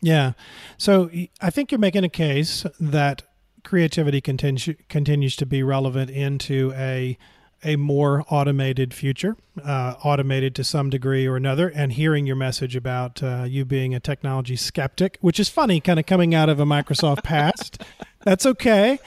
Yeah. 0.00 0.32
So 0.76 1.10
I 1.40 1.50
think 1.50 1.72
you're 1.72 1.78
making 1.78 2.04
a 2.04 2.08
case 2.08 2.66
that 2.78 3.22
creativity 3.64 4.20
continues 4.20 4.76
continues 4.88 5.36
to 5.36 5.46
be 5.46 5.62
relevant 5.62 6.10
into 6.10 6.72
a 6.76 7.18
a 7.66 7.76
more 7.76 8.24
automated 8.30 8.94
future, 8.94 9.36
uh, 9.62 9.94
automated 10.04 10.54
to 10.54 10.64
some 10.64 10.88
degree 10.88 11.26
or 11.26 11.36
another, 11.36 11.68
and 11.68 11.92
hearing 11.92 12.24
your 12.24 12.36
message 12.36 12.76
about 12.76 13.22
uh, 13.22 13.44
you 13.46 13.64
being 13.64 13.92
a 13.92 14.00
technology 14.00 14.54
skeptic, 14.54 15.18
which 15.20 15.40
is 15.40 15.48
funny, 15.48 15.80
kind 15.80 15.98
of 15.98 16.06
coming 16.06 16.34
out 16.34 16.48
of 16.48 16.60
a 16.60 16.64
Microsoft 16.64 17.22
past. 17.24 17.82
That's 18.24 18.46
okay, 18.46 19.00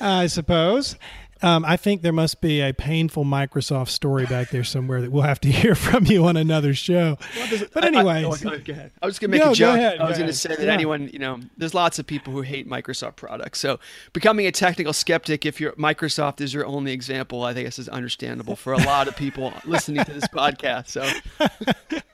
I 0.00 0.26
suppose. 0.26 0.96
Um, 1.44 1.62
I 1.66 1.76
think 1.76 2.00
there 2.00 2.12
must 2.12 2.40
be 2.40 2.62
a 2.62 2.72
painful 2.72 3.26
Microsoft 3.26 3.90
story 3.90 4.24
back 4.24 4.48
there 4.48 4.64
somewhere 4.64 5.02
that 5.02 5.12
we'll 5.12 5.24
have 5.24 5.40
to 5.42 5.50
hear 5.52 5.74
from 5.74 6.06
you 6.06 6.24
on 6.24 6.38
another 6.38 6.72
show. 6.72 7.18
Well, 7.36 7.66
but 7.74 7.84
anyway, 7.84 8.14
I, 8.14 8.20
I, 8.20 8.24
oh, 8.24 8.36
go 8.36 8.72
ahead. 8.72 8.92
I 9.02 9.04
was 9.04 9.18
going 9.18 9.30
to 9.30 9.36
make 9.36 9.44
no, 9.44 9.52
a 9.52 9.54
joke. 9.54 9.76
Ahead, 9.76 10.00
I 10.00 10.08
was 10.08 10.16
going 10.16 10.30
to 10.30 10.34
say 10.34 10.56
that 10.56 10.64
yeah. 10.64 10.72
anyone, 10.72 11.10
you 11.12 11.18
know, 11.18 11.40
there's 11.58 11.74
lots 11.74 11.98
of 11.98 12.06
people 12.06 12.32
who 12.32 12.40
hate 12.40 12.66
Microsoft 12.66 13.16
products. 13.16 13.60
So 13.60 13.78
becoming 14.14 14.46
a 14.46 14.52
technical 14.52 14.94
skeptic, 14.94 15.44
if 15.44 15.60
your 15.60 15.72
Microsoft 15.72 16.40
is 16.40 16.54
your 16.54 16.64
only 16.64 16.92
example, 16.92 17.42
I 17.42 17.52
think 17.52 17.66
this 17.66 17.78
is 17.78 17.90
understandable 17.90 18.56
for 18.56 18.72
a 18.72 18.78
lot 18.78 19.06
of 19.06 19.14
people 19.14 19.52
listening 19.66 20.02
to 20.02 20.12
this 20.14 20.26
podcast. 20.28 20.88
So. 20.88 22.00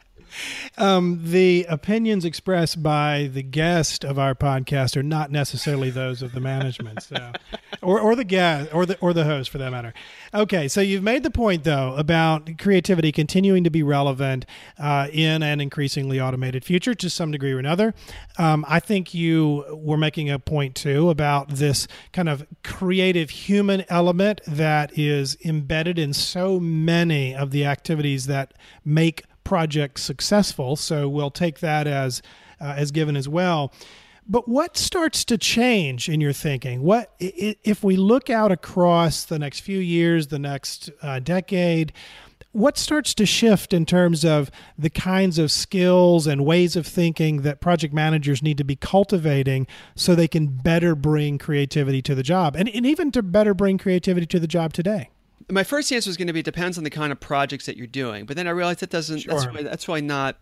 Um, 0.79 1.21
the 1.23 1.67
opinions 1.69 2.25
expressed 2.25 2.83
by 2.83 3.31
the 3.33 3.43
guest 3.43 4.05
of 4.05 4.19
our 4.19 4.35
podcast 4.35 4.97
are 4.97 5.03
not 5.03 5.31
necessarily 5.31 5.91
those 5.91 6.23
of 6.23 6.33
the 6.33 6.41
management, 6.41 7.03
so, 7.03 7.33
or 7.83 8.01
or 8.01 8.15
the 8.15 8.25
guest 8.25 8.73
or 8.73 8.87
the 8.87 8.99
or 9.01 9.13
the 9.13 9.25
host 9.25 9.51
for 9.51 9.59
that 9.59 9.71
matter. 9.71 9.93
Okay, 10.33 10.69
so 10.69 10.81
you've 10.81 11.03
made 11.03 11.23
the 11.23 11.31
point 11.31 11.65
though 11.65 11.95
about 11.97 12.59
creativity 12.59 13.13
continuing 13.13 13.65
to 13.65 13.71
be 13.71 13.83
relevant 13.83 14.47
uh, 14.79 15.09
in 15.13 15.43
an 15.43 15.61
increasingly 15.61 16.21
automated 16.21 16.65
future 16.65 16.95
to 16.95 17.11
some 17.11 17.31
degree 17.31 17.53
or 17.53 17.59
another. 17.59 17.95
Um, 18.39 18.65
I 18.69 18.81
think 18.81 19.15
you 19.15 19.65
were 19.73 19.97
making 19.97 20.31
a 20.31 20.39
point 20.39 20.75
too 20.75 21.11
about 21.11 21.49
this 21.49 21.87
kind 22.13 22.29
of 22.29 22.47
creative 22.63 23.31
human 23.31 23.85
element 23.89 24.41
that 24.47 24.97
is 24.99 25.37
embedded 25.45 25.99
in 25.99 26.13
so 26.13 26.61
many 26.61 27.35
of 27.35 27.51
the 27.51 27.65
activities 27.65 28.27
that 28.27 28.55
make 28.85 29.25
project 29.51 29.99
successful. 29.99 30.77
So 30.77 31.09
we'll 31.09 31.33
take 31.33 31.59
that 31.59 31.89
as 31.89 32.23
uh, 32.61 32.75
as 32.77 32.93
given 32.93 33.17
as 33.17 33.29
well. 33.29 33.73
But 34.25 34.49
what 34.49 34.77
starts 34.77 35.25
to 35.25 35.37
change 35.37 36.09
in 36.09 36.21
your 36.21 36.33
thinking? 36.33 36.83
What 36.83 37.13
if 37.19 37.83
we 37.83 37.97
look 37.97 38.31
out 38.31 38.53
across 38.53 39.25
the 39.25 39.41
next 39.41 39.61
few 39.61 39.81
years, 39.81 40.29
the 40.29 40.39
next 40.39 40.89
uh, 41.03 41.19
decade? 41.19 41.93
What 42.53 42.79
starts 42.79 43.13
to 43.15 43.27
shift 43.27 43.73
in 43.73 43.87
terms 43.87 44.25
of 44.25 44.53
the 44.79 44.91
kinds 44.91 45.37
of 45.37 45.51
skills 45.51 46.29
and 46.29 46.47
ways 46.47 46.77
of 46.77 46.87
thinking 46.87 47.43
that 47.43 47.61
project 47.61 47.93
managers 47.93 48.45
need 48.45 48.59
to 48.59 48.65
be 48.65 48.77
cultivating 48.77 49.67
so 49.97 50.15
they 50.15 50.29
can 50.29 50.47
better 50.47 50.95
bring 50.95 51.39
creativity 51.39 52.03
to 52.03 52.15
the 52.15 52.23
job 52.23 52.55
and, 52.55 52.69
and 52.69 52.87
even 52.87 53.11
to 53.11 53.23
better 53.23 53.53
bring 53.53 53.79
creativity 53.79 54.27
to 54.27 54.39
the 54.39 54.47
job 54.47 54.73
today? 54.73 55.11
My 55.49 55.65
first 55.65 55.93
answer 55.93 56.09
was 56.09 56.17
going 56.17 56.27
to 56.27 56.33
be 56.33 56.43
depends 56.43 56.79
on 56.79 56.85
the 56.85 56.91
kind 56.91 57.13
of 57.13 57.21
projects 57.21 57.67
that 57.67 57.77
you're 57.77 57.87
doing, 57.87 58.27
but 58.27 58.37
then 58.37 58.47
I 58.47 58.51
realized 58.51 58.81
that 58.81 58.91
doesn't. 58.91 59.21
Sure. 59.21 59.35
That's 59.35 59.47
why, 59.47 59.63
that's 59.63 59.89
why 59.89 60.01
not. 60.01 60.37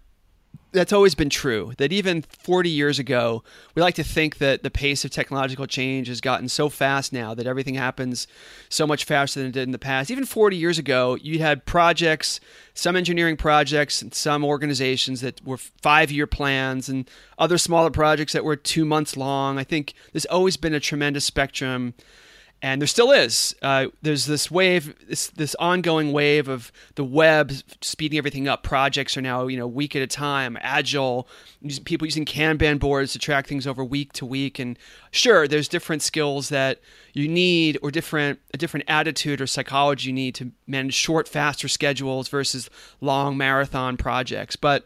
That's 0.73 0.93
always 0.93 1.14
been 1.14 1.31
true. 1.31 1.73
That 1.78 1.93
even 1.93 2.23
40 2.23 2.69
years 2.69 2.99
ago, 2.99 3.43
we 3.75 3.81
like 3.81 3.95
to 3.95 4.05
think 4.05 4.38
that 4.38 4.62
the 4.62 4.71
pace 4.71 5.05
of 5.05 5.11
technological 5.11 5.67
change 5.67 6.09
has 6.09 6.21
gotten 6.21 6.49
so 6.49 6.69
fast 6.69 7.12
now 7.12 7.35
that 7.35 7.47
everything 7.47 7.75
happens 7.75 8.26
so 8.69 8.87
much 8.87 9.05
faster 9.05 9.40
than 9.40 9.49
it 9.49 9.52
did 9.52 9.62
in 9.62 9.73
the 9.73 9.78
past. 9.78 10.11
Even 10.11 10.26
40 10.26 10.56
years 10.56 10.78
ago, 10.78 11.17
you 11.23 11.39
had 11.39 11.65
projects, 11.65 12.41
some 12.75 12.97
engineering 12.97 13.37
projects, 13.37 14.02
and 14.02 14.13
some 14.13 14.45
organizations 14.45 15.21
that 15.23 15.43
were 15.45 15.56
five-year 15.56 16.26
plans, 16.26 16.89
and 16.89 17.11
other 17.39 17.56
smaller 17.56 17.91
projects 17.91 18.32
that 18.34 18.45
were 18.45 18.56
two 18.56 18.84
months 18.84 19.17
long. 19.17 19.58
I 19.58 19.65
think 19.65 19.95
there's 20.13 20.26
always 20.26 20.58
been 20.58 20.75
a 20.75 20.80
tremendous 20.80 21.25
spectrum 21.25 21.95
and 22.60 22.82
there 22.82 22.86
still 22.88 23.12
is. 23.12 23.54
Uh, 23.62 23.86
there's 24.02 24.26
this 24.26 24.50
wave, 24.50 24.94
this 25.06 25.28
this 25.28 25.54
ongoing 25.56 26.10
wave 26.10 26.49
of 26.49 26.73
the 26.97 27.04
web 27.04 27.52
speeding 27.80 28.18
everything 28.18 28.49
up. 28.49 28.64
Projects 28.64 29.16
are 29.16 29.23
now, 29.23 29.47
you 29.47 29.56
know, 29.56 29.66
week 29.66 29.94
at 29.94 30.02
a 30.02 30.08
time, 30.08 30.58
agile. 30.60 31.28
People 31.84 32.06
using 32.06 32.25
Kanban 32.25 32.80
boards 32.80 33.12
to 33.12 33.18
track 33.21 33.47
things 33.47 33.66
over 33.66 33.84
week 33.84 34.12
to 34.14 34.26
week. 34.26 34.58
And 34.58 34.76
sure, 35.12 35.47
there's 35.47 35.68
different 35.68 36.02
skills 36.02 36.49
that 36.49 36.80
you 37.12 37.28
need, 37.28 37.78
or 37.80 37.92
different 37.92 38.40
a 38.52 38.56
different 38.56 38.86
attitude 38.88 39.40
or 39.40 39.47
psychology 39.47 40.08
you 40.08 40.12
need 40.12 40.34
to 40.36 40.50
manage 40.66 40.94
short, 40.94 41.28
faster 41.28 41.68
schedules 41.68 42.28
versus 42.28 42.68
long 43.00 43.36
marathon 43.36 43.97
projects. 43.97 44.56
But 44.56 44.84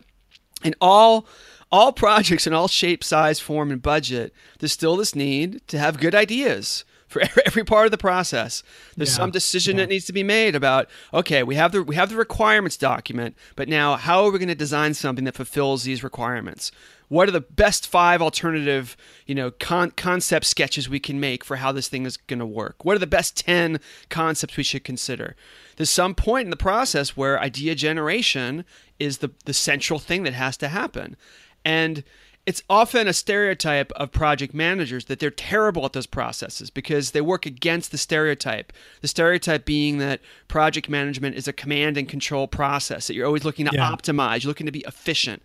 in 0.63 0.75
all 0.79 1.27
all 1.71 1.93
projects 1.93 2.47
in 2.47 2.53
all 2.53 2.69
shape, 2.69 3.03
size, 3.03 3.41
form, 3.41 3.71
and 3.71 3.81
budget, 3.81 4.35
there's 4.59 4.73
still 4.73 4.97
this 4.97 5.15
need 5.15 5.67
to 5.69 5.79
have 5.79 5.99
good 5.99 6.15
ideas 6.15 6.85
for 7.13 7.23
every 7.47 7.65
part 7.65 7.87
of 7.87 7.91
the 7.91 7.99
process. 7.99 8.63
There's 8.97 9.11
yeah. 9.11 9.17
some 9.17 9.31
decision 9.31 9.77
yeah. 9.77 9.83
that 9.83 9.89
needs 9.89 10.07
to 10.07 10.13
be 10.13 10.23
made 10.23 10.55
about 10.55 10.89
okay, 11.15 11.43
we 11.43 11.55
have 11.55 11.73
the 11.73 11.83
we 11.83 11.95
have 11.95 12.11
the 12.11 12.17
requirements 12.17 12.77
document, 12.77 13.37
but 13.55 13.69
now 13.69 13.97
how 13.97 14.25
are 14.25 14.31
we 14.31 14.39
going 14.39 14.49
to 14.49 14.55
design 14.55 14.95
something 14.95 15.25
that 15.25 15.35
fulfills 15.35 15.85
these 15.85 16.03
requirements? 16.03 16.73
What 17.09 17.29
are 17.29 17.33
the 17.33 17.43
best 17.43 17.87
five 17.87 18.23
alternative, 18.23 18.97
you 19.27 19.35
know, 19.35 19.51
con- 19.51 19.91
concept 19.91 20.47
sketches 20.47 20.89
we 20.89 20.99
can 20.99 21.21
make 21.21 21.45
for 21.45 21.57
how 21.57 21.71
this 21.71 21.87
thing 21.87 22.07
is 22.07 22.17
going 22.17 22.39
to 22.39 22.47
work? 22.47 22.87
What 22.87 22.97
are 22.97 23.01
the 23.01 23.07
best 23.07 23.37
10 23.37 23.81
concepts 24.09 24.57
we 24.57 24.63
should 24.63 24.83
consider? 24.83 25.37
There's 25.77 25.91
some 25.91 26.15
point 26.15 26.47
in 26.47 26.51
the 26.51 26.57
process 26.57 27.15
where 27.15 27.39
idea 27.39 27.75
generation 27.75 28.65
is 28.99 29.19
the 29.19 29.31
the 29.45 29.53
central 29.53 29.99
thing 29.99 30.23
that 30.23 30.33
has 30.33 30.57
to 30.59 30.69
happen. 30.69 31.17
And 31.65 32.03
it's 32.45 32.63
often 32.69 33.07
a 33.07 33.13
stereotype 33.13 33.93
of 33.93 34.11
project 34.11 34.53
managers 34.53 35.05
that 35.05 35.21
they're 35.21 35.31
terrible 35.31 35.85
at 35.85 35.93
those 35.93 36.07
processes 36.07 36.71
because 36.71 37.13
they 37.13 37.21
work 37.21 37.47
against 37.47 37.93
the 37.93 37.99
stereotype. 37.99 38.73
The 39.01 39.09
stereotype 39.09 39.65
being 39.65 39.99
that 39.99 40.21
project 40.49 40.89
management 40.89 41.37
is 41.37 41.47
a 41.47 41.53
command 41.53 41.97
and 41.97 42.09
control 42.09 42.49
process, 42.49 43.07
that 43.07 43.15
you're 43.15 43.27
always 43.27 43.45
looking 43.45 43.67
to 43.67 43.75
yeah. 43.75 43.91
optimize, 43.91 44.43
you're 44.43 44.51
looking 44.51 44.67
to 44.67 44.73
be 44.73 44.85
efficient. 44.89 45.43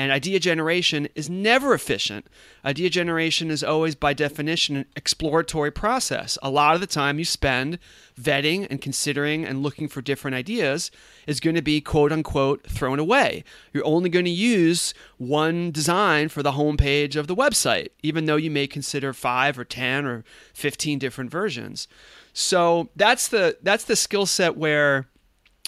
And 0.00 0.10
idea 0.10 0.40
generation 0.40 1.08
is 1.14 1.28
never 1.28 1.74
efficient. 1.74 2.26
Idea 2.64 2.88
generation 2.88 3.50
is 3.50 3.62
always, 3.62 3.94
by 3.94 4.14
definition, 4.14 4.76
an 4.76 4.86
exploratory 4.96 5.70
process. 5.70 6.38
A 6.42 6.48
lot 6.48 6.74
of 6.74 6.80
the 6.80 6.86
time 6.86 7.18
you 7.18 7.26
spend 7.26 7.78
vetting 8.18 8.66
and 8.70 8.80
considering 8.80 9.44
and 9.44 9.62
looking 9.62 9.88
for 9.88 10.00
different 10.00 10.36
ideas 10.36 10.90
is 11.26 11.38
going 11.38 11.54
to 11.54 11.60
be 11.60 11.82
quote 11.82 12.12
unquote 12.12 12.66
thrown 12.66 12.98
away. 12.98 13.44
You're 13.74 13.84
only 13.84 14.08
going 14.08 14.24
to 14.24 14.30
use 14.30 14.94
one 15.18 15.70
design 15.70 16.30
for 16.30 16.42
the 16.42 16.52
homepage 16.52 17.14
of 17.14 17.26
the 17.26 17.36
website, 17.36 17.88
even 18.02 18.24
though 18.24 18.36
you 18.36 18.50
may 18.50 18.66
consider 18.66 19.12
five 19.12 19.58
or 19.58 19.66
10 19.66 20.06
or 20.06 20.24
15 20.54 20.98
different 20.98 21.30
versions. 21.30 21.88
So 22.32 22.88
that's 22.96 23.28
the 23.28 23.58
that's 23.62 23.84
the 23.84 23.96
skill 23.96 24.24
set 24.24 24.56
where 24.56 25.08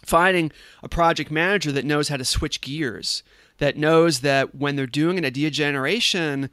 finding 0.06 0.50
a 0.82 0.88
project 0.88 1.30
manager 1.30 1.70
that 1.72 1.84
knows 1.84 2.08
how 2.08 2.16
to 2.16 2.24
switch 2.24 2.62
gears 2.62 3.22
that 3.62 3.76
knows 3.76 4.22
that 4.22 4.56
when 4.56 4.74
they're 4.74 4.88
doing 4.88 5.18
an 5.18 5.24
idea 5.24 5.48
generation, 5.48 6.50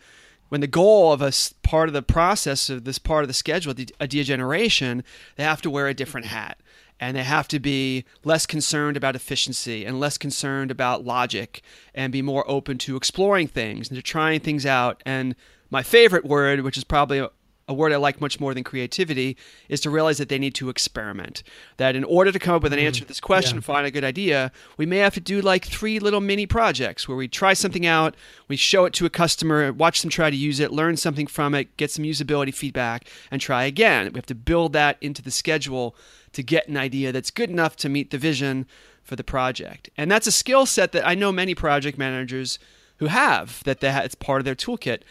when 0.50 0.62
the 0.62 0.68
goal 0.68 1.12
of 1.12 1.24
a 1.24 1.34
part 1.64 1.90
of 1.90 1.94
the 1.94 2.04
process 2.04 2.70
of 2.70 2.84
this 2.84 3.00
part 3.00 3.24
of 3.24 3.28
the 3.28 3.34
schedule, 3.34 3.74
the 3.74 3.90
idea 4.00 4.24
generation, 4.24 5.04
they 5.36 5.44
have 5.44 5.60
to 5.60 5.72
wear 5.72 5.88
a 5.88 5.94
different 5.96 6.28
hat 6.28 6.60
and 7.00 7.18
they 7.18 7.24
have 7.24 7.48
to 7.48 7.60
be 7.60 8.06
less 8.24 8.46
concerned 8.46 8.96
about 8.96 9.16
efficiency 9.16 9.86
and 9.86 10.00
less 10.00 10.20
concerned 10.20 10.70
about 10.70 11.04
logic 11.04 11.64
and 11.96 12.14
be 12.14 12.22
more 12.22 12.48
open 12.48 12.78
to 12.78 12.96
exploring 12.96 13.48
things 13.48 13.90
and 13.90 13.96
to 13.96 14.04
trying 14.04 14.40
things 14.40 14.64
out. 14.64 15.02
And 15.04 15.36
my 15.72 15.82
favorite 15.82 16.26
word, 16.26 16.62
which 16.62 16.78
is 16.78 16.84
probably 16.84 17.28
a 17.70 17.74
word 17.74 17.94
I 17.94 17.98
like 17.98 18.20
much 18.20 18.40
more 18.40 18.54
than 18.54 18.64
creativity, 18.64 19.38
is 19.70 19.80
to 19.82 19.90
realize 19.90 20.18
that 20.18 20.28
they 20.28 20.40
need 20.40 20.56
to 20.56 20.70
experiment. 20.70 21.44
That 21.78 21.96
in 21.96 22.04
order 22.04 22.32
to 22.32 22.40
come 22.40 22.56
up 22.56 22.64
with 22.64 22.74
an 22.74 22.80
answer 22.80 23.02
to 23.02 23.08
this 23.08 23.18
mm-hmm. 23.18 23.26
question, 23.28 23.58
yeah. 23.58 23.62
find 23.62 23.86
a 23.86 23.92
good 23.92 24.04
idea, 24.04 24.52
we 24.76 24.86
may 24.86 24.98
have 24.98 25.14
to 25.14 25.22
do 25.22 25.40
like 25.40 25.66
three 25.66 26.00
little 26.00 26.20
mini 26.20 26.48
projects 26.48 27.08
where 27.08 27.16
we 27.16 27.28
try 27.28 27.54
something 27.54 27.86
out, 27.86 28.16
we 28.48 28.58
show 28.58 28.86
it 28.86 28.94
to 28.94 29.06
a 29.06 29.10
customer, 29.10 29.72
watch 29.72 30.02
them 30.02 30.10
try 30.10 30.30
to 30.30 30.36
use 30.36 30.60
it, 30.60 30.72
learn 30.72 30.98
something 30.98 31.28
from 31.28 31.54
it, 31.54 31.78
get 31.78 31.92
some 31.92 32.04
usability 32.04 32.54
feedback, 32.54 33.08
and 33.30 33.40
try 33.40 33.64
again. 33.64 34.12
We 34.12 34.18
have 34.18 34.26
to 34.26 34.36
build 34.36 34.74
that 34.74 34.98
into 35.00 35.22
the 35.22 35.32
schedule 35.32 35.96
to 36.34 36.44
get 36.44 36.68
an 36.68 36.76
idea 36.76 37.12
that's 37.12 37.32
good 37.32 37.52
enough 37.52 37.76
to 37.78 37.90
meet 37.90 38.10
the 38.10 38.18
vision 38.18 38.66
for 39.04 39.16
the 39.16 39.24
project. 39.24 39.90
And 39.96 40.12
that's 40.12 40.28
a 40.28 40.32
skill 40.32 40.66
set 40.66 40.92
that 40.92 41.08
I 41.08 41.16
know 41.16 41.32
many 41.32 41.56
project 41.56 41.98
managers 41.98 42.60
who 42.98 43.06
have, 43.08 43.64
that 43.64 43.80
they, 43.80 43.90
it's 44.04 44.16
part 44.16 44.42
of 44.42 44.46
their 44.46 44.56
toolkit. 44.56 45.02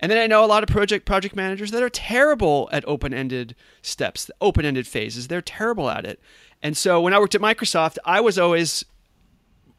And 0.00 0.10
then 0.12 0.18
I 0.18 0.26
know 0.26 0.44
a 0.44 0.46
lot 0.46 0.62
of 0.62 0.68
project 0.68 1.06
project 1.06 1.34
managers 1.34 1.70
that 1.72 1.82
are 1.82 1.90
terrible 1.90 2.68
at 2.72 2.86
open-ended 2.86 3.56
steps, 3.82 4.30
open-ended 4.40 4.86
phases. 4.86 5.28
They're 5.28 5.42
terrible 5.42 5.90
at 5.90 6.04
it. 6.04 6.20
And 6.62 6.76
so 6.76 7.00
when 7.00 7.14
I 7.14 7.18
worked 7.18 7.34
at 7.34 7.40
Microsoft, 7.40 7.98
I 8.04 8.20
was 8.20 8.38
always 8.38 8.84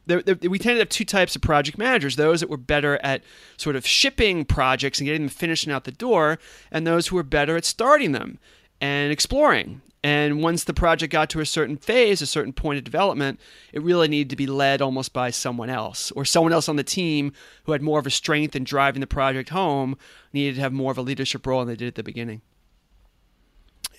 there, 0.06 0.22
there, 0.22 0.50
we 0.50 0.58
tended 0.58 0.78
to 0.78 0.82
have 0.82 0.90
two 0.90 1.06
types 1.06 1.36
of 1.36 1.42
project 1.42 1.78
managers 1.78 2.16
those 2.16 2.40
that 2.42 2.50
were 2.50 2.58
better 2.58 3.00
at 3.04 3.24
sort 3.58 3.76
of 3.76 3.86
shipping 3.86 4.44
projects 4.44 5.00
and 5.00 5.06
getting 5.06 5.22
them 5.24 5.30
finished 5.30 5.66
and 5.66 5.74
out 5.74 5.84
the 5.84 5.92
door, 5.92 6.40
and 6.72 6.86
those 6.86 7.08
who 7.08 7.16
were 7.16 7.24
better 7.24 7.56
at 7.56 7.64
starting 7.64 8.12
them 8.12 8.40
and 8.82 9.12
exploring. 9.12 9.82
And 10.02 10.42
once 10.42 10.64
the 10.64 10.74
project 10.74 11.12
got 11.12 11.30
to 11.32 11.42
a 11.42 11.46
certain 11.46 11.76
phase, 11.76 12.22
a 12.22 12.26
certain 12.26 12.54
point 12.54 12.78
of 12.78 12.86
development, 12.86 13.40
it 13.74 13.82
really 13.82 14.08
needed 14.08 14.30
to 14.30 14.38
be 14.38 14.48
led 14.48 14.82
almost 14.82 15.12
by 15.12 15.30
someone 15.30 15.70
else 15.70 16.12
or 16.12 16.24
someone 16.24 16.54
else 16.54 16.70
on 16.70 16.78
the 16.78 16.84
team 16.86 17.34
who 17.66 17.74
had 17.74 17.82
more 17.82 18.00
of 18.00 18.08
a 18.08 18.12
strength 18.12 18.56
in 18.56 18.64
driving 18.64 19.02
the 19.02 19.08
project 19.08 19.50
home, 19.50 19.98
needed 20.32 20.56
to 20.56 20.62
have 20.62 20.72
more 20.72 20.92
of 20.92 20.98
a 20.98 21.02
leadership 21.02 21.46
role 21.46 21.60
than 21.60 21.68
they 21.68 21.76
did 21.76 21.90
at 21.90 21.96
the 21.96 22.04
beginning. 22.04 22.42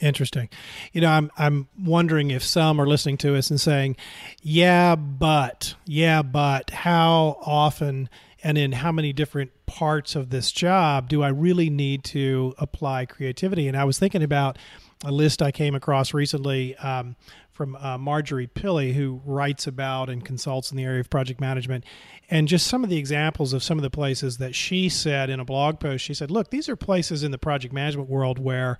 Interesting. 0.01 0.49
You 0.93 1.03
know, 1.03 1.11
I'm 1.11 1.31
I'm 1.37 1.69
wondering 1.79 2.31
if 2.31 2.43
some 2.43 2.81
are 2.81 2.87
listening 2.87 3.19
to 3.19 3.37
us 3.37 3.51
and 3.51 3.61
saying, 3.61 3.97
"Yeah, 4.41 4.97
but, 4.97 5.75
yeah, 5.85 6.23
but 6.23 6.71
how 6.71 7.39
often 7.43 8.09
and 8.43 8.59
in 8.59 8.73
how 8.73 8.93
many 8.93 9.13
different 9.13 9.51
parts 9.67 10.17
of 10.17 10.31
this 10.31 10.53
job 10.53 11.09
do 11.09 11.23
I 11.23 11.29
really 11.29 11.71
need 11.71 12.05
to 12.05 12.55
apply 12.59 13.07
creativity?" 13.07 13.69
And 13.69 13.77
I 13.77 13.85
was 13.85 13.99
thinking 13.99 14.23
about 14.23 14.59
a 15.05 15.13
list 15.13 15.43
I 15.43 15.51
came 15.51 15.75
across 15.75 16.13
recently 16.13 16.77
um, 16.77 17.17
from 17.53 17.77
uh, 17.77 17.99
Marjorie 17.99 18.47
Pilley, 18.47 18.93
who 18.93 19.21
writes 19.25 19.67
about 19.67 20.09
and 20.09 20.25
consults 20.25 20.71
in 20.71 20.77
the 20.77 20.85
area 20.85 21.01
of 21.01 21.11
project 21.11 21.41
management, 21.41 21.85
and 22.31 22.49
just 22.49 22.67
some 22.67 22.85
of 22.85 22.91
the 22.91 22.99
examples 22.99 23.53
of 23.53 23.63
some 23.63 23.79
of 23.79 23.83
the 23.83 23.91
places 23.91 24.39
that 24.39 24.55
she 24.55 24.89
said 24.89 25.31
in 25.31 25.41
a 25.41 25.45
blog 25.45 25.81
post. 25.81 26.05
She 26.05 26.15
said, 26.15 26.31
"Look, 26.31 26.51
these 26.51 26.69
are 26.69 26.77
places 26.77 27.23
in 27.23 27.31
the 27.31 27.39
project 27.39 27.73
management 27.75 28.09
world 28.09 28.39
where." 28.39 28.79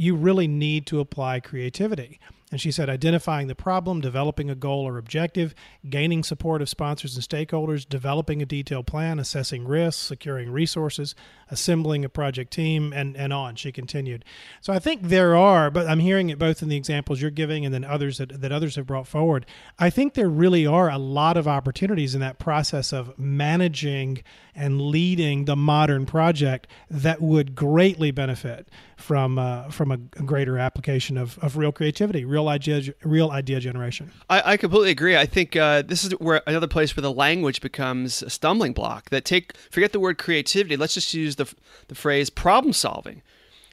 you 0.00 0.16
really 0.16 0.48
need 0.48 0.86
to 0.86 0.98
apply 0.98 1.38
creativity. 1.40 2.18
And 2.50 2.60
she 2.60 2.72
said 2.72 2.90
identifying 2.90 3.46
the 3.46 3.54
problem, 3.54 4.00
developing 4.00 4.50
a 4.50 4.56
goal 4.56 4.86
or 4.86 4.98
objective, 4.98 5.54
gaining 5.88 6.24
support 6.24 6.60
of 6.60 6.68
sponsors 6.68 7.14
and 7.14 7.24
stakeholders, 7.24 7.88
developing 7.88 8.42
a 8.42 8.46
detailed 8.46 8.88
plan, 8.88 9.20
assessing 9.20 9.68
risks, 9.68 10.02
securing 10.02 10.50
resources, 10.50 11.14
assembling 11.48 12.04
a 12.04 12.08
project 12.08 12.52
team, 12.52 12.92
and, 12.92 13.16
and 13.16 13.32
on. 13.32 13.54
She 13.54 13.70
continued. 13.70 14.24
So 14.60 14.72
I 14.72 14.80
think 14.80 15.02
there 15.02 15.36
are, 15.36 15.70
but 15.70 15.86
I'm 15.86 16.00
hearing 16.00 16.28
it 16.28 16.40
both 16.40 16.60
in 16.60 16.68
the 16.68 16.76
examples 16.76 17.20
you're 17.20 17.30
giving 17.30 17.64
and 17.64 17.72
then 17.72 17.84
others 17.84 18.18
that, 18.18 18.40
that 18.40 18.50
others 18.50 18.74
have 18.74 18.86
brought 18.86 19.06
forward. 19.06 19.46
I 19.78 19.90
think 19.90 20.14
there 20.14 20.28
really 20.28 20.66
are 20.66 20.90
a 20.90 20.98
lot 20.98 21.36
of 21.36 21.46
opportunities 21.46 22.14
in 22.16 22.20
that 22.20 22.40
process 22.40 22.92
of 22.92 23.16
managing 23.16 24.24
and 24.60 24.78
leading 24.80 25.46
the 25.46 25.56
modern 25.56 26.04
project 26.04 26.66
that 26.90 27.22
would 27.22 27.54
greatly 27.54 28.10
benefit 28.10 28.68
from 28.96 29.38
uh, 29.38 29.70
from 29.70 29.90
a 29.90 29.96
greater 29.96 30.58
application 30.58 31.16
of, 31.16 31.38
of 31.38 31.56
real 31.56 31.72
creativity, 31.72 32.26
real 32.26 32.46
idea 32.48 32.92
real 33.02 33.30
idea 33.30 33.58
generation. 33.58 34.12
I, 34.28 34.52
I 34.52 34.56
completely 34.58 34.90
agree. 34.90 35.16
I 35.16 35.24
think 35.24 35.56
uh, 35.56 35.80
this 35.82 36.04
is 36.04 36.12
where 36.12 36.42
another 36.46 36.66
place 36.66 36.94
where 36.94 37.02
the 37.02 37.12
language 37.12 37.62
becomes 37.62 38.22
a 38.22 38.28
stumbling 38.28 38.74
block. 38.74 39.08
That 39.08 39.24
take 39.24 39.56
forget 39.70 39.92
the 39.92 40.00
word 40.00 40.18
creativity. 40.18 40.76
Let's 40.76 40.94
just 40.94 41.14
use 41.14 41.36
the 41.36 41.52
the 41.88 41.94
phrase 41.94 42.28
problem 42.28 42.74
solving. 42.74 43.22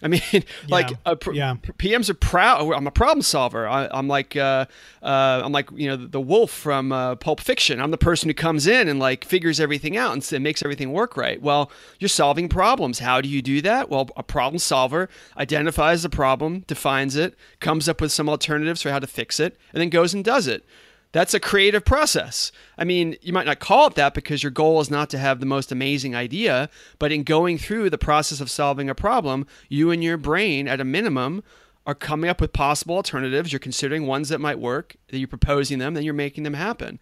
I 0.02 0.08
mean, 0.08 0.22
like 0.70 0.92
yeah. 0.92 1.14
Pr- 1.16 1.32
yeah. 1.34 1.56
PMs 1.78 2.10
are 2.10 2.14
proud. 2.14 2.72
I'm 2.72 2.88
a 2.88 2.92
problem 2.92 3.22
solver. 3.22 3.68
I, 3.68 3.88
am 3.98 4.08
like, 4.08 4.36
uh, 4.36 4.66
uh, 5.02 5.42
I'm 5.44 5.52
like, 5.52 5.70
you 5.74 5.88
know, 5.88 5.96
the 5.96 6.22
wolf 6.22 6.52
from 6.52 6.92
uh, 6.92 7.16
Pulp 7.16 7.40
Fiction. 7.40 7.82
I'm 7.82 7.92
the 7.92 7.98
person 7.98 8.30
who 8.30 8.34
comes 8.34 8.68
in 8.68 8.88
and 8.88 9.00
like 9.00 9.26
figures 9.26 9.60
everything 9.60 9.98
out 9.98 10.14
and, 10.14 10.34
and 10.34 10.44
makes 10.44 10.62
everything 10.64 10.92
work 10.92 11.18
right. 11.18 11.42
Well, 11.42 11.72
you're 12.00 12.10
solving 12.10 12.48
problems. 12.50 13.00
How 13.00 13.22
do 13.22 13.30
you 13.30 13.42
do 13.42 13.62
that? 13.62 13.90
Well, 13.90 14.10
a 14.16 14.24
problem 14.24 14.60
solver 14.60 15.10
identifies 15.38 16.04
the 16.04 16.10
problem, 16.10 16.64
defines 16.68 17.16
it, 17.16 17.36
comes 17.60 17.90
up 17.90 18.02
with 18.02 18.12
some 18.12 18.30
alternatives 18.30 18.82
for 18.82 18.92
how 18.92 19.00
to 19.00 19.08
fix 19.08 19.40
it, 19.40 19.58
and 19.74 19.82
then 19.82 19.90
goes 19.90 20.14
and 20.14 20.24
does 20.24 20.48
it. 20.48 20.64
That's 21.12 21.34
a 21.34 21.40
creative 21.40 21.86
process. 21.86 22.52
I 22.78 22.84
mean, 22.84 23.16
you 23.22 23.34
might 23.34 23.46
not 23.46 23.60
call 23.60 23.88
it 23.88 23.96
that 23.96 24.14
because 24.14 24.44
your 24.44 24.52
goal 24.52 24.80
is 24.82 24.92
not 24.92 25.10
to 25.12 25.18
have 25.18 25.40
the 25.40 25.46
most 25.46 25.72
amazing 25.72 26.16
idea, 26.16 26.70
but 27.00 27.12
in 27.12 27.24
going 27.24 27.58
through 27.58 27.90
the 27.90 27.98
process 27.98 28.42
of 28.42 28.52
solving 28.52 28.90
a 28.90 28.96
problem, 28.96 29.48
you 29.70 29.90
and 29.90 30.04
your 30.04 30.18
brain, 30.18 30.68
at 30.68 30.82
a 30.82 30.86
minimum, 30.86 31.44
are 31.86 31.96
coming 31.96 32.30
up 32.30 32.42
with 32.42 32.52
possible 32.52 32.96
alternatives. 32.96 33.52
You're 33.54 33.60
considering 33.60 34.06
ones 34.06 34.30
that 34.30 34.42
might 34.42 34.60
work, 34.60 34.98
that 35.08 35.18
you're 35.18 35.28
proposing 35.28 35.80
them, 35.80 35.94
then 35.94 36.04
you're 36.04 36.14
making 36.14 36.44
them 36.44 36.54
happen. 36.54 37.00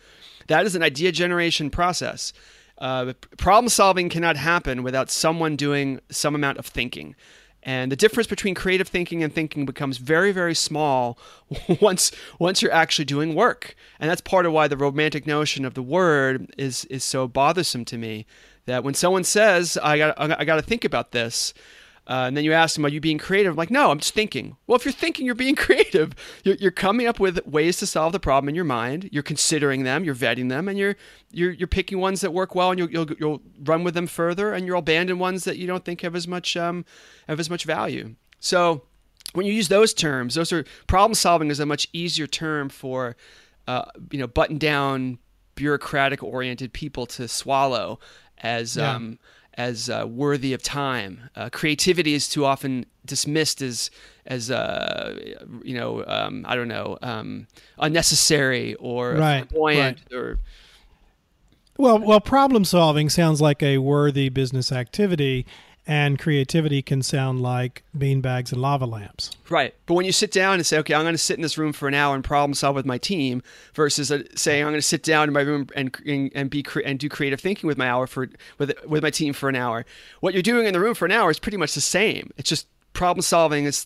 That 0.47 0.67
is 0.67 0.75
an 0.75 0.83
idea 0.83 1.11
generation 1.11 1.71
process. 1.71 2.31
Uh, 2.77 3.13
problem 3.37 3.69
solving 3.69 4.09
cannot 4.09 4.35
happen 4.35 4.83
without 4.83 5.09
someone 5.09 5.55
doing 5.55 5.99
some 6.09 6.35
amount 6.35 6.59
of 6.59 6.67
thinking. 6.67 7.15
And 7.67 7.91
the 7.91 7.95
difference 7.95 8.27
between 8.27 8.53
creative 8.53 8.87
thinking 8.87 9.23
and 9.23 9.33
thinking 9.33 9.65
becomes 9.65 9.97
very, 9.97 10.31
very 10.31 10.53
small 10.53 11.17
once 11.81 12.11
once 12.37 12.61
you're 12.61 12.71
actually 12.71 13.05
doing 13.05 13.33
work. 13.33 13.75
And 13.99 14.09
that's 14.09 14.21
part 14.21 14.45
of 14.45 14.53
why 14.53 14.67
the 14.67 14.77
romantic 14.77 15.25
notion 15.25 15.65
of 15.65 15.73
the 15.73 15.81
word 15.81 16.53
is 16.57 16.85
is 16.85 17.03
so 17.03 17.27
bothersome 17.27 17.83
to 17.85 17.97
me. 17.97 18.27
That 18.67 18.83
when 18.83 18.93
someone 18.93 19.23
says, 19.23 19.77
"I 19.81 19.97
got 19.97 20.19
I 20.19 20.45
got 20.45 20.55
to 20.55 20.61
think 20.61 20.85
about 20.85 21.11
this," 21.11 21.53
Uh, 22.07 22.25
and 22.27 22.37
then 22.37 22.43
you 22.43 22.53
ask 22.53 22.75
them, 22.75 22.85
"Are 22.85 22.89
you 22.89 23.01
being 23.01 23.17
creative?" 23.17 23.51
I'm 23.51 23.57
like, 23.57 23.71
"No, 23.71 23.89
I'm 23.89 23.99
just 23.99 24.13
thinking." 24.13 24.57
Well, 24.67 24.75
if 24.75 24.85
you're 24.85 24.91
thinking, 24.91 25.25
you're 25.25 25.35
being 25.35 25.55
creative. 25.65 26.13
You're, 26.43 26.55
you're 26.55 26.71
coming 26.71 27.07
up 27.07 27.19
with 27.19 27.45
ways 27.47 27.77
to 27.77 27.87
solve 27.87 28.13
the 28.13 28.19
problem 28.19 28.49
in 28.49 28.55
your 28.55 28.65
mind. 28.65 29.09
You're 29.11 29.23
considering 29.23 29.83
them, 29.83 30.03
you're 30.03 30.15
vetting 30.15 30.49
them, 30.49 30.67
and 30.67 30.77
you're 30.77 30.95
you're 31.31 31.51
you're 31.51 31.67
picking 31.67 31.99
ones 31.99 32.21
that 32.21 32.31
work 32.31 32.53
well, 32.53 32.71
and 32.71 32.79
you'll 32.79 32.91
you'll, 32.91 33.11
you'll 33.19 33.41
run 33.63 33.83
with 33.83 33.95
them 33.95 34.07
further, 34.07 34.53
and 34.53 34.67
you'll 34.67 34.79
abandon 34.79 35.17
ones 35.19 35.45
that 35.45 35.57
you 35.57 35.65
don't 35.65 35.83
think 35.83 36.01
have 36.01 36.15
as 36.15 36.27
much 36.27 36.55
um, 36.55 36.85
have 37.27 37.39
as 37.39 37.49
much 37.49 37.63
value. 37.63 38.15
So 38.39 38.83
when 39.33 39.45
you 39.45 39.53
use 39.53 39.67
those 39.67 39.93
terms, 39.93 40.35
those 40.35 40.53
are 40.53 40.65
problem 40.87 41.15
solving 41.15 41.49
is 41.49 41.59
a 41.59 41.65
much 41.65 41.87
easier 41.91 42.27
term 42.27 42.69
for 42.69 43.15
uh, 43.67 43.85
you 44.11 44.19
know 44.19 44.27
button 44.27 44.57
down 44.57 45.17
bureaucratic 45.55 46.21
oriented 46.21 46.73
people 46.73 47.05
to 47.05 47.27
swallow 47.27 47.99
as 48.39 48.77
yeah. 48.77 48.93
um, 48.93 49.17
as 49.57 49.89
uh, 49.89 50.05
worthy 50.07 50.53
of 50.53 50.61
time. 50.61 51.29
Uh, 51.35 51.49
creativity 51.49 52.13
is 52.13 52.27
too 52.27 52.45
often 52.45 52.85
dismissed 53.05 53.61
as 53.61 53.89
as 54.25 54.49
uh, 54.49 55.35
you 55.63 55.75
know 55.75 56.03
um, 56.07 56.45
I 56.47 56.55
don't 56.55 56.67
know 56.67 56.97
um, 57.01 57.47
unnecessary 57.77 58.75
or 58.75 59.13
right, 59.13 59.47
right. 59.55 59.97
or 60.13 60.39
well 61.77 61.99
well 61.99 62.21
problem 62.21 62.65
solving 62.65 63.09
sounds 63.09 63.41
like 63.41 63.61
a 63.61 63.77
worthy 63.77 64.29
business 64.29 64.71
activity 64.71 65.45
and 65.87 66.17
creativity 66.17 66.81
can 66.81 67.01
sound 67.03 67.41
like 67.41 67.83
beanbags 67.97 68.51
and 68.51 68.61
lava 68.61 68.85
lamps. 68.85 69.31
Right. 69.49 69.75
But 69.85 69.93
when 69.93 70.05
you 70.05 70.11
sit 70.11 70.31
down 70.31 70.55
and 70.55 70.65
say, 70.65 70.79
okay, 70.79 70.95
I'm 70.95 71.03
going 71.03 71.13
to 71.13 71.17
sit 71.19 71.37
in 71.37 71.43
this 71.43 71.57
room 71.57 71.73
for 71.73 71.87
an 71.87 71.93
hour 71.93 72.15
and 72.15 72.23
problem 72.23 72.53
solve 72.55 72.75
with 72.75 72.85
my 72.85 72.97
team 72.97 73.43
versus 73.73 74.11
uh, 74.11 74.23
saying 74.35 74.63
I'm 74.63 74.71
going 74.71 74.79
to 74.79 74.81
sit 74.81 75.03
down 75.03 75.27
in 75.27 75.33
my 75.33 75.41
room 75.41 75.67
and, 75.75 75.95
and, 76.05 76.31
and 76.33 76.49
be 76.49 76.65
and 76.83 76.97
do 76.97 77.09
creative 77.09 77.39
thinking 77.39 77.67
with 77.67 77.77
my 77.77 77.87
hour 77.87 78.07
for 78.07 78.29
with 78.57 78.73
with 78.85 79.03
my 79.03 79.11
team 79.11 79.33
for 79.33 79.49
an 79.49 79.55
hour. 79.55 79.85
What 80.21 80.33
you're 80.33 80.43
doing 80.43 80.65
in 80.65 80.73
the 80.73 80.79
room 80.79 80.95
for 80.95 81.05
an 81.05 81.11
hour 81.11 81.29
is 81.29 81.39
pretty 81.39 81.57
much 81.57 81.75
the 81.75 81.81
same. 81.81 82.31
It's 82.37 82.49
just 82.49 82.67
problem 82.93 83.21
solving 83.21 83.65
is 83.65 83.85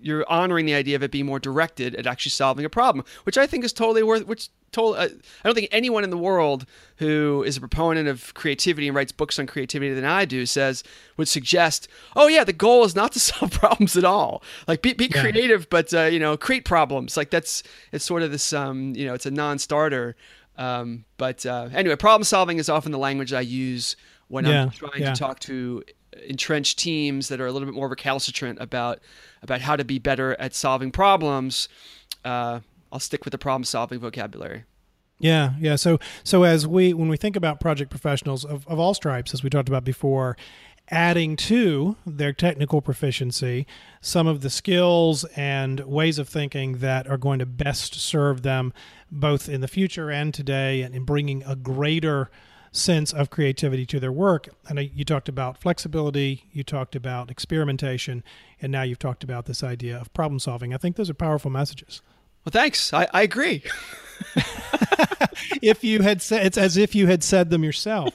you're 0.00 0.24
honoring 0.28 0.66
the 0.66 0.74
idea 0.74 0.96
of 0.96 1.02
it 1.02 1.10
being 1.10 1.26
more 1.26 1.40
directed 1.40 1.94
at 1.96 2.06
actually 2.06 2.30
solving 2.30 2.64
a 2.64 2.70
problem, 2.70 3.04
which 3.24 3.38
I 3.38 3.46
think 3.46 3.64
is 3.64 3.72
totally 3.72 4.02
worth. 4.02 4.26
Which 4.26 4.50
totally, 4.72 4.98
uh, 4.98 5.08
I 5.44 5.48
don't 5.48 5.54
think 5.54 5.68
anyone 5.70 6.04
in 6.04 6.10
the 6.10 6.18
world 6.18 6.66
who 6.96 7.42
is 7.44 7.56
a 7.56 7.60
proponent 7.60 8.08
of 8.08 8.34
creativity 8.34 8.88
and 8.88 8.96
writes 8.96 9.12
books 9.12 9.38
on 9.38 9.46
creativity 9.46 9.92
than 9.94 10.04
I 10.04 10.24
do 10.24 10.46
says 10.46 10.82
would 11.16 11.28
suggest, 11.28 11.88
oh 12.16 12.28
yeah, 12.28 12.44
the 12.44 12.52
goal 12.52 12.84
is 12.84 12.94
not 12.94 13.12
to 13.12 13.20
solve 13.20 13.52
problems 13.52 13.96
at 13.96 14.04
all. 14.04 14.42
Like 14.66 14.82
be, 14.82 14.92
be 14.92 15.10
yeah. 15.12 15.22
creative, 15.22 15.68
but 15.70 15.92
uh, 15.94 16.04
you 16.04 16.18
know, 16.18 16.36
create 16.36 16.64
problems. 16.64 17.16
Like 17.16 17.30
that's 17.30 17.62
it's 17.92 18.04
sort 18.04 18.22
of 18.22 18.30
this, 18.30 18.52
um, 18.52 18.94
you 18.94 19.06
know, 19.06 19.14
it's 19.14 19.26
a 19.26 19.30
non-starter. 19.30 20.16
Um, 20.56 21.04
but 21.16 21.46
uh, 21.46 21.68
anyway, 21.72 21.96
problem 21.96 22.24
solving 22.24 22.58
is 22.58 22.68
often 22.68 22.90
the 22.92 22.98
language 22.98 23.32
I 23.32 23.42
use 23.42 23.96
when 24.26 24.44
yeah. 24.44 24.62
I'm 24.62 24.70
trying 24.70 25.02
yeah. 25.02 25.12
to 25.12 25.18
talk 25.18 25.38
to 25.40 25.84
entrenched 26.26 26.78
teams 26.78 27.28
that 27.28 27.40
are 27.40 27.46
a 27.46 27.52
little 27.52 27.66
bit 27.66 27.74
more 27.74 27.88
recalcitrant 27.88 28.60
about 28.60 29.00
about 29.42 29.60
how 29.60 29.76
to 29.76 29.84
be 29.84 29.98
better 29.98 30.34
at 30.40 30.54
solving 30.54 30.90
problems, 30.90 31.68
uh, 32.24 32.60
I'll 32.92 33.00
stick 33.00 33.24
with 33.24 33.32
the 33.32 33.38
problem 33.38 33.64
solving 33.64 34.00
vocabulary. 34.00 34.64
Yeah, 35.18 35.54
yeah. 35.58 35.76
So 35.76 35.98
so 36.22 36.44
as 36.44 36.66
we 36.66 36.94
when 36.94 37.08
we 37.08 37.16
think 37.16 37.36
about 37.36 37.60
project 37.60 37.90
professionals 37.90 38.44
of, 38.44 38.66
of 38.68 38.78
all 38.78 38.94
stripes, 38.94 39.34
as 39.34 39.42
we 39.42 39.50
talked 39.50 39.68
about 39.68 39.84
before, 39.84 40.36
adding 40.90 41.36
to 41.36 41.96
their 42.06 42.32
technical 42.32 42.80
proficiency 42.80 43.66
some 44.00 44.26
of 44.26 44.40
the 44.40 44.50
skills 44.50 45.24
and 45.36 45.80
ways 45.80 46.18
of 46.18 46.28
thinking 46.28 46.78
that 46.78 47.06
are 47.06 47.18
going 47.18 47.38
to 47.38 47.46
best 47.46 47.94
serve 47.94 48.42
them 48.42 48.72
both 49.10 49.48
in 49.48 49.60
the 49.60 49.68
future 49.68 50.10
and 50.10 50.32
today 50.32 50.82
and 50.82 50.94
in 50.94 51.04
bringing 51.04 51.42
a 51.44 51.56
greater 51.56 52.30
sense 52.70 53.12
of 53.12 53.30
creativity 53.30 53.86
to 53.86 53.98
their 53.98 54.12
work. 54.12 54.48
And 54.68 54.78
you 54.94 55.04
talked 55.04 55.28
about 55.28 55.58
flexibility, 55.58 56.44
you 56.52 56.62
talked 56.62 56.94
about 56.94 57.30
experimentation, 57.30 58.22
and 58.60 58.70
now 58.70 58.82
you've 58.82 58.98
talked 58.98 59.24
about 59.24 59.46
this 59.46 59.62
idea 59.62 59.98
of 59.98 60.12
problem 60.12 60.38
solving. 60.38 60.74
I 60.74 60.76
think 60.76 60.96
those 60.96 61.10
are 61.10 61.14
powerful 61.14 61.50
messages. 61.50 62.02
Well, 62.48 62.62
thanks. 62.62 62.94
I, 62.94 63.06
I 63.12 63.20
agree. 63.20 63.62
if 65.60 65.84
you 65.84 66.00
had 66.00 66.22
said 66.22 66.46
it's 66.46 66.56
as 66.56 66.78
if 66.78 66.94
you 66.94 67.06
had 67.06 67.22
said 67.22 67.50
them 67.50 67.62
yourself. 67.62 68.14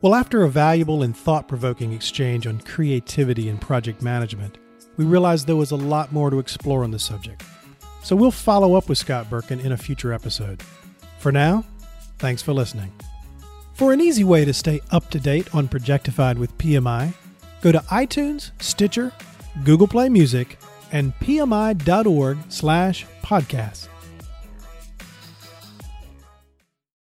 Well, 0.00 0.14
after 0.14 0.42
a 0.42 0.48
valuable 0.48 1.02
and 1.02 1.14
thought 1.14 1.46
provoking 1.46 1.92
exchange 1.92 2.46
on 2.46 2.60
creativity 2.60 3.50
and 3.50 3.60
project 3.60 4.00
management, 4.00 4.56
we 4.96 5.04
realized 5.04 5.46
there 5.46 5.54
was 5.54 5.70
a 5.70 5.76
lot 5.76 6.14
more 6.14 6.30
to 6.30 6.38
explore 6.38 6.82
on 6.82 6.92
the 6.92 6.98
subject. 6.98 7.44
So 8.02 8.16
we'll 8.16 8.30
follow 8.30 8.74
up 8.74 8.88
with 8.88 8.96
Scott 8.96 9.28
Berkun 9.28 9.62
in 9.62 9.72
a 9.72 9.76
future 9.76 10.14
episode. 10.14 10.62
For 11.18 11.30
now, 11.30 11.62
thanks 12.16 12.40
for 12.40 12.54
listening. 12.54 12.90
For 13.74 13.92
an 13.92 14.00
easy 14.00 14.24
way 14.24 14.46
to 14.46 14.54
stay 14.54 14.80
up 14.92 15.10
to 15.10 15.20
date 15.20 15.54
on 15.54 15.68
Projectified 15.68 16.38
with 16.38 16.56
PMI, 16.56 17.12
go 17.60 17.70
to 17.70 17.80
iTunes, 17.80 18.52
Stitcher, 18.62 19.12
Google 19.62 19.88
Play 19.88 20.08
Music, 20.08 20.56
and 20.92 21.12
pmi.org 21.20 22.38
slash 22.48 23.06
podcasts. 23.22 23.88